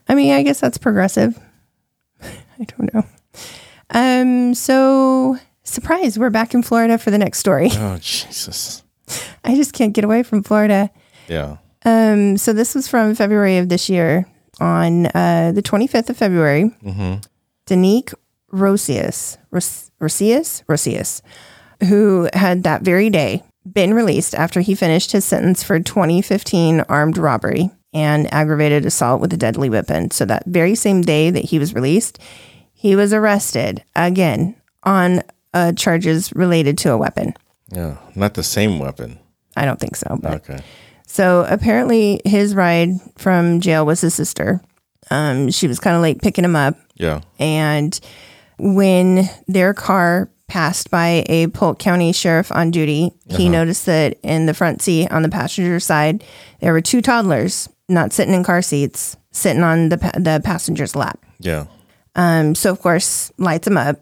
I 0.09 0.17
mean, 0.17 0.33
I 0.33 0.43
guess 0.43 0.59
that's 0.59 0.77
progressive. 0.79 1.39
I 2.23 2.65
don't 2.65 2.93
know. 2.93 3.05
Um, 3.91 4.55
so 4.55 5.37
surprise, 5.63 6.19
we're 6.19 6.31
back 6.31 6.53
in 6.53 6.65
Florida 6.65 6.99
for 6.99 7.13
the 7.13 7.19
next 7.19 7.39
story. 7.39 7.69
Oh, 7.73 7.97
Jesus. 8.01 8.83
I 9.45 9.55
just 9.55 9.73
can't 9.73 9.93
get 9.95 10.05
away 10.05 10.23
from 10.23 10.43
Florida. 10.43 10.91
Yeah. 11.29 11.57
Um, 11.85 12.37
so 12.37 12.53
this 12.53 12.75
was 12.75 12.89
from 12.89 13.15
February 13.15 13.59
of 13.59 13.69
this 13.69 13.89
year. 13.89 14.27
On 14.61 15.07
uh, 15.07 15.53
the 15.55 15.63
25th 15.63 16.11
of 16.11 16.17
February, 16.19 16.71
Danique 17.67 18.13
Rosius, 18.53 19.39
Ros- 19.51 19.91
Rosius, 20.01 20.63
Rosius, 20.69 21.23
who 21.89 22.29
had 22.35 22.63
that 22.65 22.83
very 22.83 23.09
day 23.09 23.43
been 23.71 23.95
released 23.95 24.35
after 24.35 24.61
he 24.61 24.75
finished 24.75 25.13
his 25.13 25.25
sentence 25.25 25.63
for 25.63 25.79
2015 25.81 26.81
armed 26.89 27.17
robbery 27.17 27.71
and 27.95 28.33
aggravated 28.35 28.85
assault 28.85 29.21
with 29.21 29.33
a 29.33 29.37
deadly 29.37 29.71
weapon. 29.71 30.11
So 30.11 30.25
that 30.27 30.45
very 30.47 30.75
same 30.75 31.01
day 31.03 31.31
that 31.31 31.45
he 31.47 31.59
was 31.59 31.75
released, 31.75 32.19
he 32.73 32.95
was 32.95 33.13
arrested 33.13 33.83
again 33.97 34.57
on 34.83 35.23
uh, 35.55 35.73
charges 35.73 36.33
related 36.35 36.77
to 36.79 36.93
a 36.93 36.99
weapon. 36.99 37.35
Yeah. 37.73 37.97
Not 38.15 38.35
the 38.35 38.43
same 38.43 38.79
weapon. 38.79 39.19
I 39.57 39.65
don't 39.65 39.79
think 39.81 39.97
so, 39.97 40.19
but 40.21 40.33
Okay. 40.49 40.61
so 41.07 41.45
apparently 41.49 42.21
his 42.25 42.55
ride 42.55 42.91
from 43.19 43.61
jail 43.61 43.85
was 43.87 44.01
his 44.01 44.15
sister. 44.15 44.61
Um, 45.11 45.51
she 45.51 45.67
was 45.69 45.79
kind 45.81 45.97
of 45.97 46.03
late 46.03 46.23
picking 46.23 46.45
him 46.45 46.55
up, 46.57 46.77
Yeah. 46.95 47.21
and 47.39 47.99
when 48.59 49.29
their 49.49 49.75
car 49.75 50.31
passed 50.47 50.91
by 50.91 51.25
a 51.29 51.47
Polk 51.49 51.79
County 51.79 52.13
sheriff 52.13 52.51
on 52.53 52.71
duty, 52.71 53.13
he 53.29 53.49
noticed 53.49 53.87
that 53.87 54.19
in 54.23 54.47
the 54.47 54.55
front 54.55 54.83
seat 54.83 55.11
on 55.11 55.23
the 55.23 55.29
passenger 55.29 55.79
side 55.81 56.25
there 56.61 56.73
were 56.73 56.81
two 56.81 57.01
toddlers 57.01 57.69
not 57.89 58.13
sitting 58.13 58.35
in 58.35 58.45
car 58.45 58.61
seats, 58.63 59.17
sitting 59.33 59.63
on 59.63 59.89
the 59.89 59.99
pa- 59.99 60.13
the 60.17 60.41
passenger's 60.45 60.95
lap. 60.97 61.19
Yeah. 61.39 61.67
Um, 62.17 62.55
so 62.55 62.71
of 62.71 62.81
course 62.81 63.33
lights 63.39 63.67
him 63.67 63.77
up, 63.77 64.01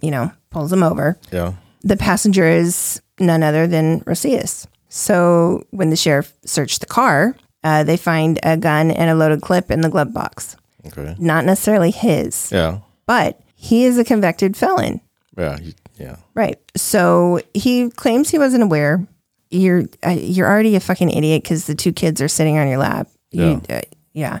you 0.00 0.10
know, 0.10 0.30
pulls 0.50 0.72
him 0.72 0.82
over 0.82 1.18
Yeah. 1.32 1.52
the 1.82 1.96
passenger 1.96 2.46
is 2.48 3.00
none 3.20 3.42
other 3.42 3.66
than 3.66 4.00
Rosius. 4.00 4.66
So 4.88 5.64
when 5.70 5.90
the 5.90 5.96
sheriff 5.96 6.32
searched 6.44 6.80
the 6.80 6.86
car, 6.86 7.36
uh, 7.64 7.84
they 7.84 7.96
find 7.96 8.38
a 8.42 8.56
gun 8.56 8.90
and 8.90 9.10
a 9.10 9.14
loaded 9.14 9.42
clip 9.42 9.70
in 9.70 9.80
the 9.82 9.88
glove 9.88 10.12
box. 10.14 10.56
Okay. 10.86 11.14
Not 11.18 11.44
necessarily 11.44 11.90
his, 11.90 12.50
Yeah. 12.52 12.78
but 13.06 13.40
he 13.54 13.84
is 13.84 13.98
a 13.98 14.04
convicted 14.04 14.56
felon. 14.56 15.00
Yeah. 15.36 15.58
you- 15.60 15.74
Yeah. 15.98 16.16
Right. 16.34 16.58
So 16.76 17.40
he 17.54 17.90
claims 17.90 18.30
he 18.30 18.38
wasn't 18.38 18.62
aware. 18.62 19.04
You're 19.50 19.84
uh, 20.06 20.10
you're 20.10 20.46
already 20.48 20.76
a 20.76 20.80
fucking 20.80 21.10
idiot 21.10 21.42
because 21.42 21.64
the 21.66 21.74
two 21.74 21.92
kids 21.92 22.20
are 22.22 22.28
sitting 22.28 22.56
on 22.58 22.68
your 22.68 22.78
lap. 22.78 23.08
You, 23.32 23.60
uh, 23.68 23.80
yeah. 24.12 24.38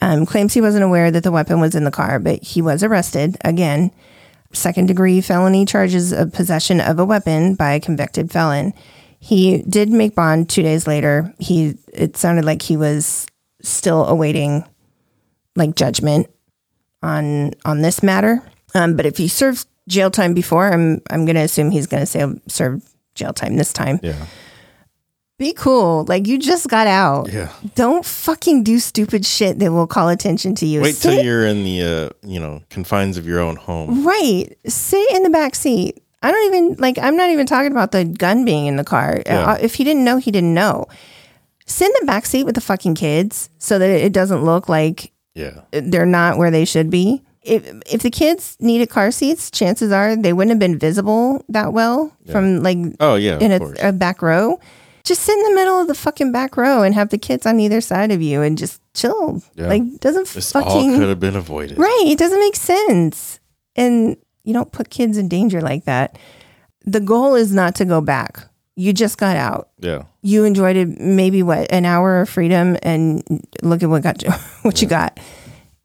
Um, 0.00 0.24
claims 0.26 0.54
he 0.54 0.60
wasn't 0.60 0.84
aware 0.84 1.10
that 1.10 1.22
the 1.22 1.32
weapon 1.32 1.60
was 1.60 1.74
in 1.74 1.84
the 1.84 1.90
car, 1.90 2.18
but 2.18 2.42
he 2.42 2.62
was 2.62 2.82
arrested 2.82 3.36
again. 3.44 3.90
Second 4.56 4.86
degree 4.86 5.20
felony 5.20 5.66
charges 5.66 6.12
of 6.12 6.32
possession 6.32 6.80
of 6.80 6.98
a 6.98 7.04
weapon 7.04 7.54
by 7.54 7.72
a 7.72 7.80
convicted 7.80 8.30
felon. 8.30 8.72
He 9.18 9.58
did 9.58 9.90
make 9.90 10.14
bond 10.14 10.48
two 10.48 10.62
days 10.62 10.86
later. 10.86 11.34
He 11.38 11.76
it 11.92 12.16
sounded 12.16 12.46
like 12.46 12.62
he 12.62 12.76
was 12.76 13.26
still 13.60 14.06
awaiting 14.06 14.64
like 15.56 15.74
judgment 15.76 16.28
on 17.02 17.52
on 17.66 17.82
this 17.82 18.02
matter. 18.02 18.42
Um, 18.74 18.96
but 18.96 19.04
if 19.04 19.18
he 19.18 19.28
served 19.28 19.66
jail 19.88 20.10
time 20.10 20.32
before, 20.32 20.72
I'm 20.72 21.02
I'm 21.10 21.26
gonna 21.26 21.40
assume 21.40 21.70
he's 21.70 21.86
gonna 21.86 22.06
say 22.06 22.24
serve 22.48 22.82
jail 23.14 23.34
time 23.34 23.56
this 23.56 23.74
time. 23.74 24.00
Yeah. 24.02 24.24
Be 25.38 25.52
cool. 25.52 26.04
Like 26.08 26.26
you 26.26 26.38
just 26.38 26.68
got 26.68 26.86
out. 26.86 27.30
Yeah. 27.30 27.52
Don't 27.74 28.04
fucking 28.04 28.64
do 28.64 28.78
stupid 28.78 29.26
shit 29.26 29.58
that 29.58 29.70
will 29.70 29.86
call 29.86 30.08
attention 30.08 30.54
to 30.56 30.66
you. 30.66 30.80
Wait 30.80 30.94
Sit- 30.94 31.16
till 31.16 31.24
you're 31.24 31.46
in 31.46 31.62
the, 31.62 31.82
uh, 31.82 32.10
you 32.26 32.40
know, 32.40 32.62
confines 32.70 33.18
of 33.18 33.26
your 33.26 33.40
own 33.40 33.56
home. 33.56 34.06
right. 34.06 34.46
Sit 34.66 35.10
in 35.10 35.22
the 35.24 35.30
back 35.30 35.54
seat. 35.54 36.02
I 36.22 36.32
don't 36.32 36.46
even 36.54 36.76
like. 36.78 36.96
I'm 36.98 37.16
not 37.16 37.28
even 37.30 37.46
talking 37.46 37.70
about 37.70 37.92
the 37.92 38.04
gun 38.04 38.44
being 38.46 38.66
in 38.66 38.76
the 38.76 38.84
car. 38.84 39.22
Yeah. 39.26 39.50
Uh, 39.52 39.58
If 39.60 39.74
he 39.74 39.84
didn't 39.84 40.04
know, 40.04 40.16
he 40.16 40.30
didn't 40.30 40.54
know. 40.54 40.86
Sit 41.66 41.86
in 41.88 41.92
the 42.00 42.06
back 42.06 42.24
seat 42.26 42.44
with 42.44 42.54
the 42.54 42.60
fucking 42.62 42.94
kids 42.94 43.50
so 43.58 43.78
that 43.78 43.90
it 43.90 44.12
doesn't 44.12 44.42
look 44.44 44.68
like 44.68 45.12
Yeah. 45.34 45.60
they're 45.72 46.06
not 46.06 46.38
where 46.38 46.50
they 46.50 46.64
should 46.64 46.88
be. 46.90 47.22
If 47.42 47.62
if 47.86 48.00
the 48.02 48.10
kids 48.10 48.56
needed 48.58 48.88
car 48.88 49.10
seats, 49.10 49.50
chances 49.50 49.92
are 49.92 50.16
they 50.16 50.32
wouldn't 50.32 50.50
have 50.52 50.58
been 50.58 50.78
visible 50.78 51.44
that 51.50 51.72
well 51.74 52.10
from 52.32 52.62
like 52.62 52.78
Oh, 52.98 53.16
yeah. 53.16 53.38
in 53.38 53.52
a, 53.52 53.88
a 53.88 53.92
back 53.92 54.22
row. 54.22 54.58
Just 55.06 55.22
sit 55.22 55.38
in 55.38 55.44
the 55.44 55.54
middle 55.54 55.80
of 55.80 55.86
the 55.86 55.94
fucking 55.94 56.32
back 56.32 56.56
row 56.56 56.82
and 56.82 56.94
have 56.94 57.10
the 57.10 57.18
kids 57.18 57.46
on 57.46 57.60
either 57.60 57.80
side 57.80 58.10
of 58.10 58.20
you 58.20 58.42
and 58.42 58.58
just 58.58 58.80
chill. 58.92 59.40
Yeah. 59.54 59.68
Like 59.68 60.00
doesn't 60.00 60.26
this 60.28 60.54
all 60.54 60.62
fucking 60.62 60.98
could 60.98 61.08
have 61.08 61.20
been 61.20 61.36
avoided. 61.36 61.78
right. 61.78 62.04
It 62.06 62.18
doesn't 62.18 62.40
make 62.40 62.56
sense, 62.56 63.38
and 63.76 64.16
you 64.44 64.52
don't 64.52 64.72
put 64.72 64.90
kids 64.90 65.16
in 65.16 65.28
danger 65.28 65.60
like 65.60 65.84
that. 65.84 66.18
The 66.84 67.00
goal 67.00 67.34
is 67.36 67.52
not 67.54 67.74
to 67.76 67.84
go 67.84 68.00
back. 68.00 68.48
You 68.74 68.92
just 68.92 69.16
got 69.16 69.36
out. 69.36 69.70
Yeah. 69.78 70.02
You 70.22 70.44
enjoyed 70.44 70.76
it, 70.76 71.00
maybe 71.00 71.42
what 71.42 71.72
an 71.72 71.84
hour 71.86 72.20
of 72.20 72.28
freedom, 72.28 72.76
and 72.82 73.22
look 73.62 73.82
at 73.82 73.88
what 73.88 74.02
got 74.02 74.22
you, 74.22 74.30
what 74.62 74.82
you 74.82 74.88
got. 74.88 75.18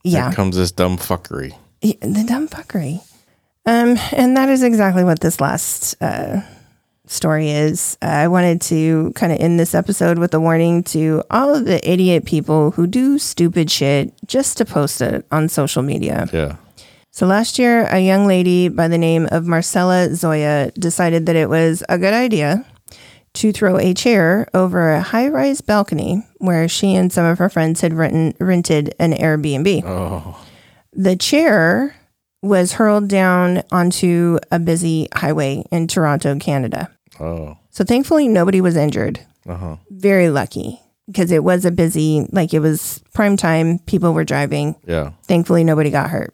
Yeah, 0.03 0.27
Here 0.29 0.36
comes 0.36 0.57
this 0.57 0.71
dumb 0.71 0.97
fuckery. 0.97 1.55
The 1.81 2.25
dumb 2.27 2.47
fuckery. 2.47 3.01
Um, 3.65 3.97
and 4.12 4.36
that 4.36 4.49
is 4.49 4.63
exactly 4.63 5.03
what 5.03 5.19
this 5.19 5.39
last 5.39 5.95
uh, 6.01 6.41
story 7.12 7.52
is. 7.52 7.97
Uh, 8.02 8.06
I 8.06 8.28
wanted 8.28 8.62
to 8.63 9.12
kind 9.15 9.32
of 9.32 9.39
end 9.39 9.60
this 9.60 9.76
episode 9.76 10.17
with 10.17 10.34
a 10.34 10.39
warning 10.39 10.84
to 10.86 11.24
all 11.30 11.54
of 11.54 11.65
the 11.65 11.88
idiot 11.89 12.26
people 12.26 12.71
who 12.71 12.88
do 12.88 13.19
stupid 13.19 13.69
shit 13.69 14.13
just 14.26 14.58
to 14.58 14.65
post 14.65 15.02
it 15.02 15.26
on 15.32 15.50
social 15.50 15.84
media. 15.84 16.28
Yeah. 16.32 16.56
So 17.12 17.28
last 17.28 17.60
year, 17.60 17.88
a 17.88 18.00
young 18.00 18.26
lady 18.26 18.69
by 18.69 18.88
the 18.88 18.97
name 18.97 19.28
of 19.32 19.45
Marcella 19.45 20.08
Zoia 20.12 20.74
decided 20.76 21.26
that 21.26 21.36
it 21.36 21.50
was 21.50 21.84
a 21.89 21.97
good 21.97 22.13
idea 22.13 22.65
to 23.34 23.52
throw 23.52 23.78
a 23.78 23.93
chair 23.93 24.47
over 24.54 24.91
a 24.91 25.02
high 25.02 25.28
rise 25.28 25.62
balcony 25.62 26.26
where 26.38 26.67
she 26.67 26.95
and 26.95 27.12
some 27.12 27.26
of 27.26 27.38
her 27.38 27.50
friends 27.50 27.82
had 27.82 27.93
rented, 27.93 28.36
rented 28.39 28.95
an 29.00 29.13
Airbnb. 29.13 29.84
Oh. 29.86 30.45
The 30.93 31.15
chair 31.15 31.95
was 32.41 32.74
hurled 32.74 33.08
down 33.08 33.63
onto 33.71 34.39
a 34.52 34.60
busy 34.60 35.08
highway 35.13 35.63
in 35.71 35.88
Toronto, 35.88 36.38
Canada. 36.39 36.89
Oh. 37.21 37.57
So 37.69 37.84
thankfully, 37.84 38.27
nobody 38.27 38.62
was 38.62 38.75
injured. 38.75 39.19
Uh 39.47 39.55
huh. 39.55 39.75
Very 39.89 40.29
lucky 40.29 40.79
because 41.07 41.31
it 41.31 41.43
was 41.43 41.65
a 41.65 41.71
busy, 41.71 42.27
like 42.31 42.53
it 42.53 42.60
was 42.60 43.01
prime 43.13 43.38
time, 43.38 43.79
people 43.79 44.13
were 44.13 44.23
driving. 44.23 44.75
Yeah. 44.86 45.12
Thankfully, 45.23 45.63
nobody 45.63 45.89
got 45.91 46.10
hurt. 46.10 46.34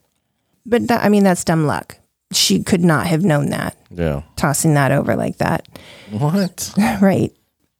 But 0.65 0.88
that, 0.89 1.04
I 1.04 1.10
mean, 1.10 1.23
that's 1.23 1.43
dumb 1.43 1.65
luck. 1.65 1.97
She 2.34 2.62
could 2.63 2.84
not 2.84 3.08
have 3.08 3.23
known 3.23 3.50
that, 3.52 3.78
Yeah. 3.89 4.23
tossing 4.36 4.73
that 4.73 4.91
over 4.91 5.15
like 5.15 5.38
that. 5.38 5.67
What? 6.12 6.73
right. 7.02 7.32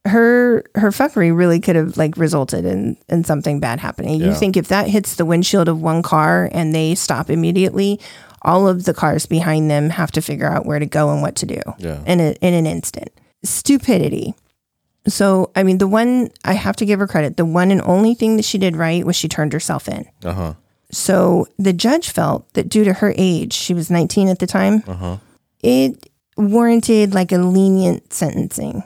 Her 0.06 0.64
her 0.76 0.90
fuckery 0.92 1.36
really 1.36 1.60
could 1.60 1.76
have 1.76 1.98
like 1.98 2.16
resulted 2.16 2.64
in 2.64 2.96
in 3.10 3.26
something 3.26 3.60
bad 3.60 3.82
happening. 3.82 4.22
You 4.22 4.34
think 4.34 4.56
if 4.56 4.70
that 4.70 4.88
hits 4.88 5.16
the 5.16 5.26
windshield 5.26 5.68
of 5.68 5.82
one 5.82 6.02
car 6.02 6.50
and 6.54 6.74
they 6.74 6.96
stop 6.96 7.30
immediately, 7.30 8.00
all 8.42 8.68
of 8.68 8.84
the 8.86 8.94
cars 8.94 9.26
behind 9.26 9.70
them 9.70 9.90
have 9.92 10.12
to 10.12 10.22
figure 10.22 10.48
out 10.52 10.66
where 10.66 10.80
to 10.80 10.86
go 10.86 11.12
and 11.12 11.22
what 11.22 11.36
to 11.38 11.46
do 11.46 11.60
Yeah. 11.80 12.02
in 12.06 12.20
a, 12.20 12.32
in 12.42 12.54
an 12.54 12.66
instant. 12.66 13.10
Stupidity. 13.44 14.36
So, 15.08 15.52
I 15.56 15.64
mean, 15.64 15.78
the 15.78 15.88
one 15.88 16.30
I 16.44 16.54
have 16.54 16.76
to 16.78 16.86
give 16.86 17.00
her 17.00 17.08
credit, 17.08 17.38
the 17.38 17.46
one 17.46 17.72
and 17.72 17.82
only 17.82 18.14
thing 18.14 18.36
that 18.38 18.44
she 18.46 18.58
did 18.58 18.76
right 18.76 19.06
was 19.06 19.16
she 19.16 19.28
turned 19.30 19.54
herself 19.54 19.88
in. 19.88 20.06
Uh 20.24 20.34
huh. 20.34 20.54
So 20.92 21.48
the 21.58 21.74
judge 21.74 22.10
felt 22.12 22.52
that 22.54 22.70
due 22.70 22.84
to 22.84 22.94
her 22.94 23.14
age, 23.18 23.54
she 23.54 23.74
was 23.74 23.90
19 23.90 24.28
at 24.30 24.40
the 24.40 24.48
time, 24.48 24.84
it 25.62 26.10
warranted 26.38 27.14
like 27.14 27.32
a 27.32 27.38
lenient 27.38 28.14
sentencing. 28.14 28.84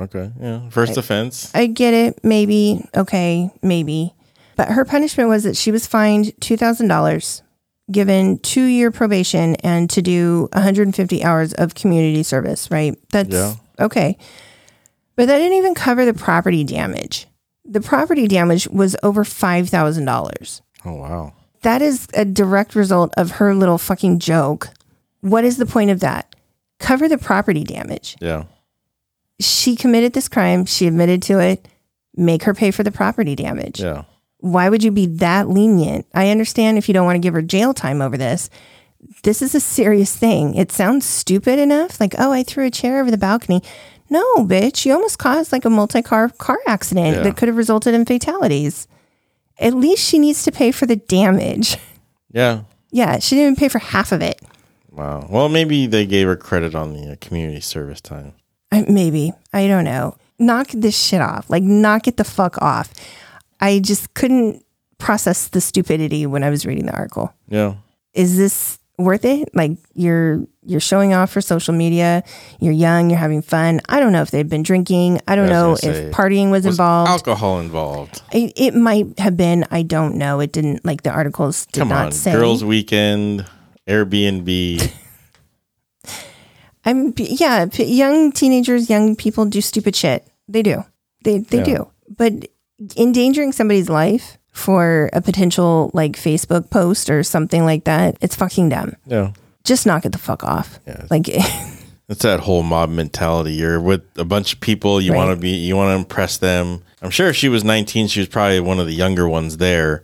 Okay. 0.00 0.30
Yeah. 0.40 0.68
First 0.70 0.96
offense. 0.96 1.52
I 1.54 1.66
get 1.66 1.94
it, 1.94 2.24
maybe, 2.24 2.84
okay, 2.96 3.50
maybe. 3.62 4.14
But 4.56 4.68
her 4.70 4.84
punishment 4.84 5.28
was 5.28 5.44
that 5.44 5.56
she 5.56 5.70
was 5.70 5.86
fined 5.86 6.26
$2,000, 6.40 7.42
given 7.90 8.38
two 8.38 8.64
year 8.64 8.90
probation, 8.90 9.56
and 9.56 9.88
to 9.90 10.00
do 10.02 10.48
150 10.52 11.22
hours 11.24 11.52
of 11.54 11.74
community 11.74 12.22
service, 12.22 12.70
right? 12.70 12.96
That's 13.12 13.30
Yeah. 13.30 13.54
okay. 13.78 14.16
But 15.16 15.28
that 15.28 15.38
didn't 15.38 15.58
even 15.58 15.74
cover 15.74 16.04
the 16.04 16.14
property 16.14 16.64
damage. 16.64 17.26
The 17.64 17.80
property 17.80 18.26
damage 18.28 18.66
was 18.68 18.96
over 19.02 19.24
$5,000. 19.24 20.60
Oh 20.84 20.94
wow. 20.94 21.32
That 21.62 21.80
is 21.82 22.08
a 22.14 22.24
direct 22.24 22.74
result 22.74 23.14
of 23.16 23.32
her 23.32 23.54
little 23.54 23.78
fucking 23.78 24.18
joke. 24.18 24.68
What 25.20 25.44
is 25.44 25.56
the 25.56 25.66
point 25.66 25.90
of 25.90 26.00
that? 26.00 26.30
cover 26.80 27.08
the 27.08 27.16
property 27.16 27.64
damage. 27.64 28.16
Yeah. 28.20 28.44
She 29.40 29.74
committed 29.76 30.12
this 30.12 30.28
crime. 30.28 30.66
She 30.66 30.86
admitted 30.86 31.22
to 31.22 31.38
it. 31.38 31.66
Make 32.16 32.42
her 32.42 32.52
pay 32.52 32.70
for 32.72 32.82
the 32.82 32.90
property 32.92 33.34
damage. 33.34 33.80
Yeah. 33.80 34.02
Why 34.44 34.68
would 34.68 34.82
you 34.84 34.90
be 34.90 35.06
that 35.06 35.48
lenient? 35.48 36.06
I 36.14 36.28
understand 36.28 36.76
if 36.76 36.86
you 36.86 36.92
don't 36.92 37.06
want 37.06 37.16
to 37.16 37.20
give 37.20 37.32
her 37.32 37.40
jail 37.40 37.72
time 37.72 38.02
over 38.02 38.18
this. 38.18 38.50
This 39.22 39.40
is 39.40 39.54
a 39.54 39.60
serious 39.60 40.14
thing. 40.14 40.54
It 40.54 40.70
sounds 40.70 41.06
stupid 41.06 41.58
enough. 41.58 41.98
Like, 41.98 42.14
oh, 42.18 42.30
I 42.30 42.42
threw 42.42 42.66
a 42.66 42.70
chair 42.70 43.00
over 43.00 43.10
the 43.10 43.16
balcony. 43.16 43.62
No, 44.10 44.22
bitch, 44.44 44.84
you 44.84 44.92
almost 44.92 45.18
caused 45.18 45.50
like 45.50 45.64
a 45.64 45.70
multi 45.70 46.02
car 46.02 46.28
car 46.28 46.58
accident 46.66 47.16
Yeah. 47.16 47.22
that 47.22 47.38
could 47.38 47.48
have 47.48 47.56
resulted 47.56 47.94
in 47.94 48.04
fatalities. 48.04 48.86
At 49.58 49.72
least 49.72 50.06
she 50.06 50.18
needs 50.18 50.42
to 50.42 50.52
pay 50.52 50.72
for 50.72 50.84
the 50.84 50.96
damage. 50.96 51.78
Yeah. 52.30 52.64
Yeah, 52.90 53.20
she 53.20 53.36
didn't 53.36 53.52
even 53.52 53.56
pay 53.56 53.68
for 53.68 53.78
half 53.78 54.12
of 54.12 54.20
it. 54.20 54.42
Wow. 54.90 55.26
Well, 55.30 55.48
maybe 55.48 55.86
they 55.86 56.04
gave 56.04 56.26
her 56.26 56.36
credit 56.36 56.74
on 56.74 56.92
the 56.92 57.12
uh, 57.12 57.16
community 57.20 57.60
service 57.60 58.00
time. 58.00 58.34
Maybe. 58.88 59.32
I 59.54 59.68
don't 59.68 59.84
know. 59.84 60.16
Knock 60.38 60.68
this 60.74 60.98
shit 61.00 61.20
off. 61.20 61.48
Like, 61.48 61.62
knock 61.62 62.08
it 62.08 62.16
the 62.16 62.24
fuck 62.24 62.60
off. 62.60 62.92
I 63.64 63.78
just 63.80 64.12
couldn't 64.14 64.64
process 64.98 65.48
the 65.48 65.60
stupidity 65.60 66.26
when 66.26 66.42
I 66.44 66.50
was 66.50 66.64
reading 66.66 66.86
the 66.86 66.92
article. 66.94 67.32
Yeah. 67.48 67.74
Is 68.12 68.36
this 68.36 68.78
worth 68.98 69.24
it? 69.24 69.48
Like 69.54 69.72
you're 69.94 70.44
you're 70.66 70.80
showing 70.80 71.12
off 71.14 71.30
for 71.30 71.40
social 71.40 71.74
media. 71.74 72.22
You're 72.60 72.72
young. 72.72 73.10
You're 73.10 73.18
having 73.18 73.42
fun. 73.42 73.80
I 73.88 74.00
don't 74.00 74.12
know 74.12 74.22
if 74.22 74.30
they've 74.30 74.48
been 74.48 74.62
drinking. 74.62 75.20
I 75.26 75.34
don't 75.36 75.48
I 75.50 75.52
know 75.52 75.72
if 75.82 76.12
partying 76.14 76.50
was, 76.50 76.64
Was 76.64 76.74
involved. 76.74 77.10
alcohol 77.10 77.60
involved? 77.60 78.22
it, 78.32 78.52
it 78.56 78.74
might 78.74 79.18
have 79.18 79.36
been. 79.36 79.64
I 79.70 79.82
don't 79.82 80.16
know. 80.16 80.40
It 80.40 80.52
didn't 80.52 80.84
like 80.84 81.02
the 81.02 81.10
articles 81.10 81.66
did 81.66 81.80
Come 81.80 81.88
not 81.88 82.06
on. 82.06 82.12
say. 82.12 82.32
Girls' 82.32 82.62
weekend, 82.64 83.46
Airbnb. 83.88 84.92
I'm 86.84 87.14
yeah. 87.16 87.66
Young 87.74 88.30
teenagers, 88.32 88.90
young 88.90 89.16
people 89.16 89.46
do 89.46 89.60
stupid 89.60 89.96
shit. 89.96 90.26
They 90.48 90.62
do. 90.62 90.84
They 91.24 91.38
they 91.38 91.58
Yeah. 91.58 91.64
do. 91.64 91.90
But 92.16 92.48
endangering 92.96 93.52
somebody's 93.52 93.88
life 93.88 94.38
for 94.52 95.10
a 95.12 95.20
potential 95.20 95.90
like 95.94 96.12
Facebook 96.12 96.70
post 96.70 97.10
or 97.10 97.22
something 97.22 97.64
like 97.64 97.84
that, 97.84 98.16
it's 98.20 98.36
fucking 98.36 98.68
dumb. 98.68 98.94
yeah. 99.06 99.32
Just 99.64 99.86
knock 99.86 100.04
it 100.04 100.12
the 100.12 100.18
fuck 100.18 100.44
off. 100.44 100.78
Yeah. 100.86 101.06
Like 101.10 101.28
It's 102.08 102.20
that 102.20 102.40
whole 102.40 102.62
mob 102.62 102.90
mentality. 102.90 103.54
You're 103.54 103.80
with 103.80 104.02
a 104.18 104.24
bunch 104.26 104.52
of 104.52 104.60
people. 104.60 105.00
You 105.00 105.12
Right. 105.12 105.16
want 105.18 105.30
to 105.30 105.40
be. 105.40 105.50
You 105.56 105.74
want 105.74 105.88
to 105.88 105.94
impress 105.94 106.36
them. 106.36 106.82
I'm 107.00 107.08
sure 107.08 107.28
if 107.30 107.36
she 107.36 107.48
was 107.48 107.64
19, 107.64 108.08
she 108.08 108.20
was 108.20 108.28
probably 108.28 108.60
one 108.60 108.78
of 108.78 108.86
the 108.86 108.92
younger 108.92 109.26
ones 109.26 109.56
there, 109.56 110.02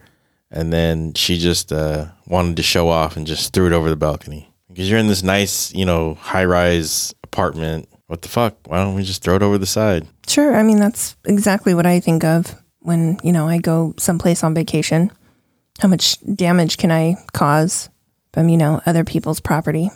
and 0.50 0.72
then 0.72 1.12
she 1.12 1.36
just 1.38 1.72
uh, 1.74 2.06
wanted 2.26 2.56
to 2.56 2.62
show 2.62 2.88
off 2.88 3.18
and 3.18 3.26
just 3.26 3.52
threw 3.52 3.66
it 3.66 3.74
over 3.74 3.90
the 3.90 3.96
balcony 3.96 4.50
because 4.68 4.88
you're 4.88 4.98
in 4.98 5.08
this 5.08 5.22
nice, 5.22 5.74
you 5.74 5.84
know, 5.84 6.14
high 6.14 6.46
rise 6.46 7.14
apartment. 7.22 7.86
What 8.10 8.22
the 8.22 8.28
fuck? 8.28 8.56
Why 8.66 8.82
don't 8.82 8.96
we 8.96 9.04
just 9.04 9.22
throw 9.22 9.36
it 9.36 9.42
over 9.42 9.56
the 9.56 9.66
side? 9.66 10.04
Sure. 10.26 10.56
I 10.56 10.64
mean, 10.64 10.80
that's 10.80 11.14
exactly 11.26 11.74
what 11.74 11.86
I 11.86 12.00
think 12.00 12.24
of 12.24 12.60
when, 12.80 13.20
you 13.22 13.30
know, 13.30 13.46
I 13.46 13.58
go 13.58 13.94
someplace 13.98 14.42
on 14.42 14.52
vacation. 14.52 15.12
How 15.78 15.86
much 15.86 16.18
damage 16.22 16.76
can 16.76 16.90
I 16.90 17.14
cause 17.32 17.88
from, 18.32 18.48
you 18.48 18.56
know, 18.56 18.82
other 18.84 19.04
people's 19.04 19.38
property? 19.38 19.90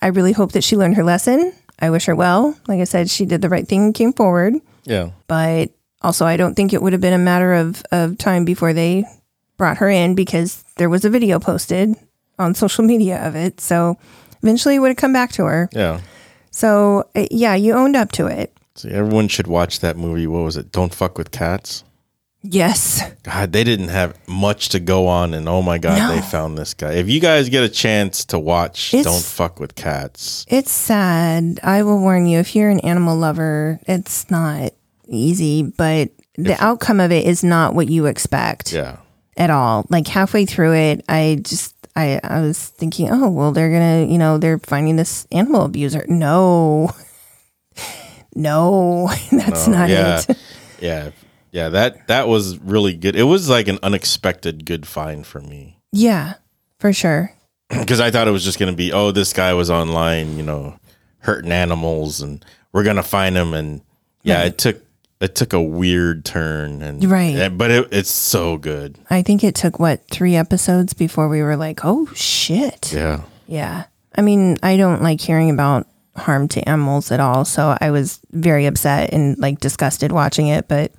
I 0.00 0.06
really 0.06 0.32
hope 0.32 0.52
that 0.52 0.64
she 0.64 0.78
learned 0.78 0.96
her 0.96 1.04
lesson. 1.04 1.52
I 1.78 1.90
wish 1.90 2.06
her 2.06 2.14
well. 2.14 2.56
Like 2.68 2.80
I 2.80 2.84
said, 2.84 3.10
she 3.10 3.26
did 3.26 3.42
the 3.42 3.50
right 3.50 3.68
thing 3.68 3.82
and 3.84 3.94
came 3.94 4.14
forward. 4.14 4.54
Yeah. 4.84 5.10
But 5.26 5.72
also, 6.00 6.24
I 6.24 6.38
don't 6.38 6.54
think 6.54 6.72
it 6.72 6.80
would 6.80 6.94
have 6.94 7.02
been 7.02 7.12
a 7.12 7.18
matter 7.18 7.52
of, 7.52 7.82
of 7.92 8.16
time 8.16 8.46
before 8.46 8.72
they 8.72 9.04
brought 9.58 9.76
her 9.76 9.90
in 9.90 10.14
because 10.14 10.64
there 10.76 10.88
was 10.88 11.04
a 11.04 11.10
video 11.10 11.38
posted 11.38 11.96
on 12.38 12.54
social 12.54 12.82
media 12.82 13.22
of 13.28 13.36
it. 13.36 13.60
So 13.60 13.98
eventually 14.42 14.76
it 14.76 14.78
would 14.78 14.88
have 14.88 14.96
come 14.96 15.12
back 15.12 15.32
to 15.32 15.44
her. 15.44 15.68
Yeah. 15.74 16.00
So, 16.52 17.08
uh, 17.16 17.26
yeah, 17.30 17.54
you 17.56 17.72
owned 17.72 17.96
up 17.96 18.12
to 18.12 18.26
it. 18.28 18.56
So 18.76 18.88
everyone 18.88 19.26
should 19.28 19.46
watch 19.48 19.80
that 19.80 19.96
movie. 19.96 20.26
What 20.26 20.44
was 20.44 20.56
it? 20.56 20.70
Don't 20.70 20.94
fuck 20.94 21.18
with 21.18 21.30
cats. 21.32 21.82
Yes. 22.44 23.02
God, 23.22 23.52
they 23.52 23.62
didn't 23.64 23.88
have 23.88 24.16
much 24.26 24.70
to 24.70 24.80
go 24.80 25.06
on, 25.06 25.32
and 25.32 25.48
oh 25.48 25.62
my 25.62 25.78
god, 25.78 25.98
No. 25.98 26.14
they 26.14 26.20
found 26.22 26.58
this 26.58 26.74
guy. 26.74 26.92
If 26.94 27.08
you 27.08 27.20
guys 27.20 27.48
get 27.48 27.62
a 27.62 27.68
chance 27.68 28.24
to 28.26 28.38
watch, 28.38 28.92
It's- 28.94 29.04
don't 29.04 29.22
fuck 29.24 29.60
with 29.60 29.74
cats. 29.76 30.44
It's 30.48 30.72
sad. 30.72 31.60
I 31.62 31.82
will 31.84 32.00
warn 32.00 32.26
you 32.26 32.38
if 32.40 32.56
you're 32.56 32.70
an 32.70 32.80
animal 32.80 33.16
lover, 33.16 33.78
it's 33.86 34.28
not 34.30 34.72
easy, 35.06 35.62
but 35.62 36.10
the 36.36 36.56
outcome 36.62 36.98
of 36.98 37.12
it 37.12 37.26
is 37.26 37.44
not 37.44 37.74
what 37.74 37.88
you 37.88 38.06
expect 38.06 38.72
Yeah, 38.72 38.96
at 39.36 39.50
all. 39.50 39.86
Like 39.88 40.08
halfway 40.08 40.44
through 40.46 40.74
it, 40.74 41.04
I 41.08 41.38
just 41.42 41.74
I 41.96 42.20
I 42.24 42.40
was 42.40 42.58
thinking, 42.68 43.08
"Oh, 43.10 43.28
well 43.30 43.52
they're 43.52 43.70
going 43.70 44.06
to, 44.06 44.12
you 44.12 44.18
know, 44.18 44.38
they're 44.38 44.58
finding 44.58 44.96
this 44.96 45.26
animal 45.32 45.62
abuser." 45.64 46.04
No. 46.08 46.90
No, 48.34 49.08
that's 49.32 49.68
not 49.68 49.90
yeah, 49.90 50.20
it. 50.26 50.38
yeah, 50.80 51.10
yeah. 51.50 51.68
That 51.68 52.06
that 52.08 52.28
was 52.28 52.58
really 52.58 52.94
good. 52.94 53.14
It 53.14 53.24
was 53.24 53.48
like 53.48 53.68
an 53.68 53.78
unexpected 53.82 54.64
good 54.64 54.86
find 54.86 55.26
for 55.26 55.40
me 55.40 55.78
Yeah, 55.92 56.34
for 56.78 56.92
sure. 56.94 57.34
because 57.68 58.00
I 58.00 58.10
thought 58.10 58.28
it 58.28 58.32
was 58.32 58.44
just 58.44 58.58
gonna 58.58 58.72
be, 58.72 58.90
oh, 58.92 59.10
this 59.10 59.32
guy 59.34 59.52
was 59.52 59.70
online, 59.70 60.36
you 60.36 60.42
know, 60.42 60.78
hurting 61.18 61.52
animals, 61.52 62.22
and 62.22 62.42
we're 62.72 62.84
gonna 62.84 63.02
find 63.02 63.36
him. 63.36 63.52
And 63.52 63.82
yeah, 64.22 64.38
Right. 64.38 64.46
it 64.46 64.58
took 64.58 64.82
it 65.22 65.34
took 65.34 65.52
a 65.52 65.60
weird 65.62 66.24
turn, 66.24 66.82
and 66.82 67.02
Right. 67.10 67.34
yeah, 67.34 67.48
but 67.48 67.70
it, 67.70 67.88
it's 67.92 68.10
so 68.10 68.56
good. 68.58 68.98
I 69.08 69.22
think 69.22 69.42
it 69.44 69.54
took 69.54 69.78
what, 69.78 70.00
3 70.10 70.36
episodes 70.36 70.92
before 70.94 71.28
we 71.28 71.42
were 71.42 71.56
like, 71.56 71.80
"Oh 71.84 72.08
shit." 72.14 72.92
Yeah, 72.92 73.22
Yeah. 73.46 73.84
I 74.14 74.20
mean, 74.20 74.58
I 74.62 74.76
don't 74.76 75.02
like 75.02 75.20
hearing 75.22 75.48
about 75.48 75.86
harm 76.16 76.46
to 76.48 76.68
animals 76.68 77.10
at 77.10 77.18
all. 77.20 77.46
So 77.46 77.74
I 77.80 77.90
was 77.90 78.20
very 78.32 78.66
upset 78.66 79.14
and 79.14 79.38
like 79.38 79.58
disgusted 79.60 80.12
watching 80.12 80.48
it. 80.48 80.68
But 80.68 80.92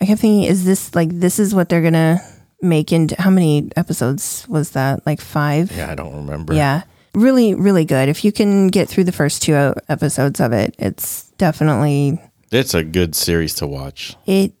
I 0.00 0.06
kept 0.06 0.22
thinking, 0.22 0.44
is 0.44 0.64
this 0.64 0.94
like, 0.94 1.10
this 1.12 1.38
is 1.38 1.54
what 1.54 1.68
they're 1.68 1.82
going 1.82 1.92
to 1.92 2.18
make 2.62 2.92
into 2.92 3.20
how 3.20 3.28
many 3.28 3.70
episodes 3.76 4.46
was 4.48 4.70
that? 4.70 5.04
Like 5.04 5.20
five? 5.20 5.70
yeah. 5.76 5.90
I 5.90 5.94
don't 5.94 6.16
remember. 6.16 6.54
Yeah. 6.54 6.84
Really, 7.12 7.54
really 7.54 7.84
good. 7.84 8.08
If 8.08 8.24
you 8.24 8.32
can 8.32 8.68
get 8.68 8.88
through 8.88 9.04
the 9.04 9.12
first 9.12 9.42
two 9.42 9.54
uh, 9.54 9.74
episodes 9.90 10.40
of 10.40 10.52
it, 10.54 10.74
it's 10.78 11.24
definitely, 11.36 12.18
it's 12.50 12.74
a 12.74 12.84
good 12.84 13.14
series 13.14 13.54
to 13.56 13.66
watch. 13.66 14.16
it, 14.26 14.52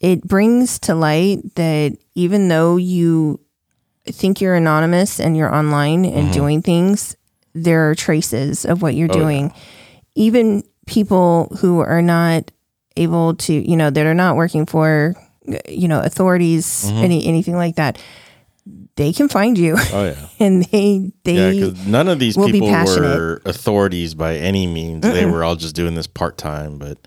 it 0.00 0.22
brings 0.22 0.78
to 0.80 0.94
light 0.94 1.54
that 1.54 1.96
even 2.14 2.48
though 2.48 2.76
you 2.76 3.40
think 4.06 4.40
you're 4.40 4.54
anonymous 4.54 5.20
and 5.20 5.36
you're 5.36 5.54
online 5.54 6.04
and 6.04 6.24
mm-hmm. 6.24 6.32
doing 6.32 6.62
things, 6.62 7.16
there 7.54 7.88
are 7.88 7.94
traces 7.94 8.64
of 8.64 8.82
what 8.82 8.94
you're 8.94 9.10
oh, 9.10 9.18
doing. 9.18 9.52
Even 10.14 10.64
people 10.86 11.56
who 11.60 11.80
are 11.80 12.02
not 12.02 12.50
able 12.96 13.34
to, 13.36 13.52
you 13.52 13.76
know, 13.76 13.90
that 13.90 14.06
are 14.06 14.14
not 14.14 14.36
working 14.36 14.66
for, 14.66 15.14
you 15.68 15.88
know, 15.88 16.00
authorities, 16.00 16.84
mm-hmm. 16.86 17.04
any 17.04 17.26
anything 17.26 17.54
like 17.54 17.76
that, 17.76 18.02
they 18.96 19.12
can 19.12 19.28
find 19.28 19.56
you, 19.56 19.76
Oh 19.92 20.04
yeah. 20.04 20.28
and 20.38 20.64
they 20.64 21.12
they 21.24 21.60
because 21.60 21.86
none 21.86 22.08
of 22.08 22.18
these 22.18 22.36
people 22.36 22.68
were 22.68 23.40
authorities 23.44 24.14
by 24.14 24.36
any 24.36 24.66
means. 24.66 25.02
They 25.02 25.26
were 25.26 25.44
all 25.44 25.56
just 25.56 25.74
doing 25.74 25.94
this 25.94 26.06
part 26.06 26.36
time. 26.36 26.78
But 26.78 26.98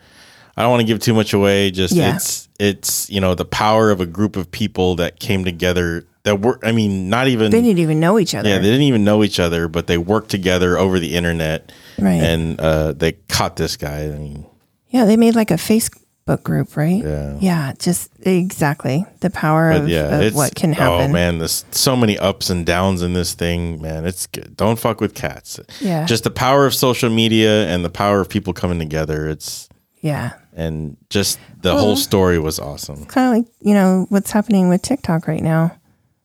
I 0.58 0.62
don't 0.62 0.72
want 0.72 0.82
to 0.82 0.88
give 0.88 1.00
too 1.00 1.14
much 1.14 1.34
away. 1.34 1.72
Just 1.72 1.94
Yeah. 1.94 2.16
it's 2.16 2.48
it's 2.60 3.10
you 3.10 3.20
know 3.20 3.36
the 3.36 3.46
power 3.46 3.92
of 3.92 4.00
a 4.02 4.06
group 4.06 4.36
of 4.36 4.50
people 4.52 4.96
that 4.98 5.20
came 5.20 5.44
together 5.44 6.06
that 6.24 6.42
were. 6.42 6.60
I 6.64 6.72
mean, 6.72 7.10
not 7.10 7.28
even 7.28 7.52
they 7.52 7.62
didn't 7.62 7.80
even 7.80 8.00
know 8.00 8.18
each 8.20 8.34
other. 8.34 8.48
yeah, 8.50 8.58
they 8.58 8.64
didn't 8.72 8.84
even 8.84 9.04
know 9.04 9.24
each 9.24 9.40
other, 9.40 9.68
but 9.68 9.88
they 9.88 9.98
worked 9.98 10.30
together 10.30 10.78
over 10.78 11.00
the 11.00 11.16
internet, 11.16 11.72
Right. 12.00 12.22
And 12.22 12.60
uh, 12.60 12.94
they 12.94 13.14
caught 13.30 13.56
this 13.58 13.78
guy. 13.78 14.06
I 14.06 14.18
mean, 14.18 14.46
yeah, 14.90 15.06
they 15.06 15.18
made 15.18 15.36
like 15.36 15.52
a 15.52 15.56
Facebook 15.56 16.42
group, 16.44 16.76
right? 16.76 17.04
Yeah. 17.04 17.38
yeah, 17.40 17.74
just 17.78 18.10
exactly 18.22 19.06
the 19.20 19.30
power 19.30 19.74
but 19.74 19.82
of, 19.84 19.90
yeah, 19.90 20.20
of 20.22 20.34
what 20.36 20.56
can 20.56 20.72
happen. 20.74 21.10
Oh 21.12 21.14
man, 21.14 21.38
there's 21.40 21.66
so 21.72 21.96
many 21.96 22.18
ups 22.18 22.50
and 22.50 22.66
downs 22.66 23.02
in 23.02 23.14
this 23.14 23.34
thing, 23.34 23.82
man. 23.82 24.06
It's 24.06 24.26
good. 24.28 24.56
Don't 24.58 24.80
fuck 24.80 25.02
with 25.02 25.14
cats. 25.14 25.60
Yeah. 25.82 26.06
just 26.06 26.24
the 26.24 26.32
power 26.32 26.66
of 26.66 26.74
social 26.74 27.10
media 27.10 27.68
and 27.68 27.84
the 27.86 27.90
power 27.90 28.22
of 28.22 28.30
people 28.30 28.54
coming 28.54 28.80
together. 28.80 29.28
It's 29.30 29.70
yeah, 30.02 30.34
and 30.56 30.98
just 31.10 31.38
the 31.62 31.76
whole 31.76 31.96
story 31.98 32.40
was 32.40 32.60
awesome. 32.60 33.06
kind 33.06 33.28
of 33.38 33.44
like 33.44 33.54
you 33.62 33.74
know 33.74 34.06
what's 34.10 34.32
happening 34.32 34.70
with 34.70 34.82
TikTok 34.82 35.28
right 35.28 35.44
now, 35.44 35.76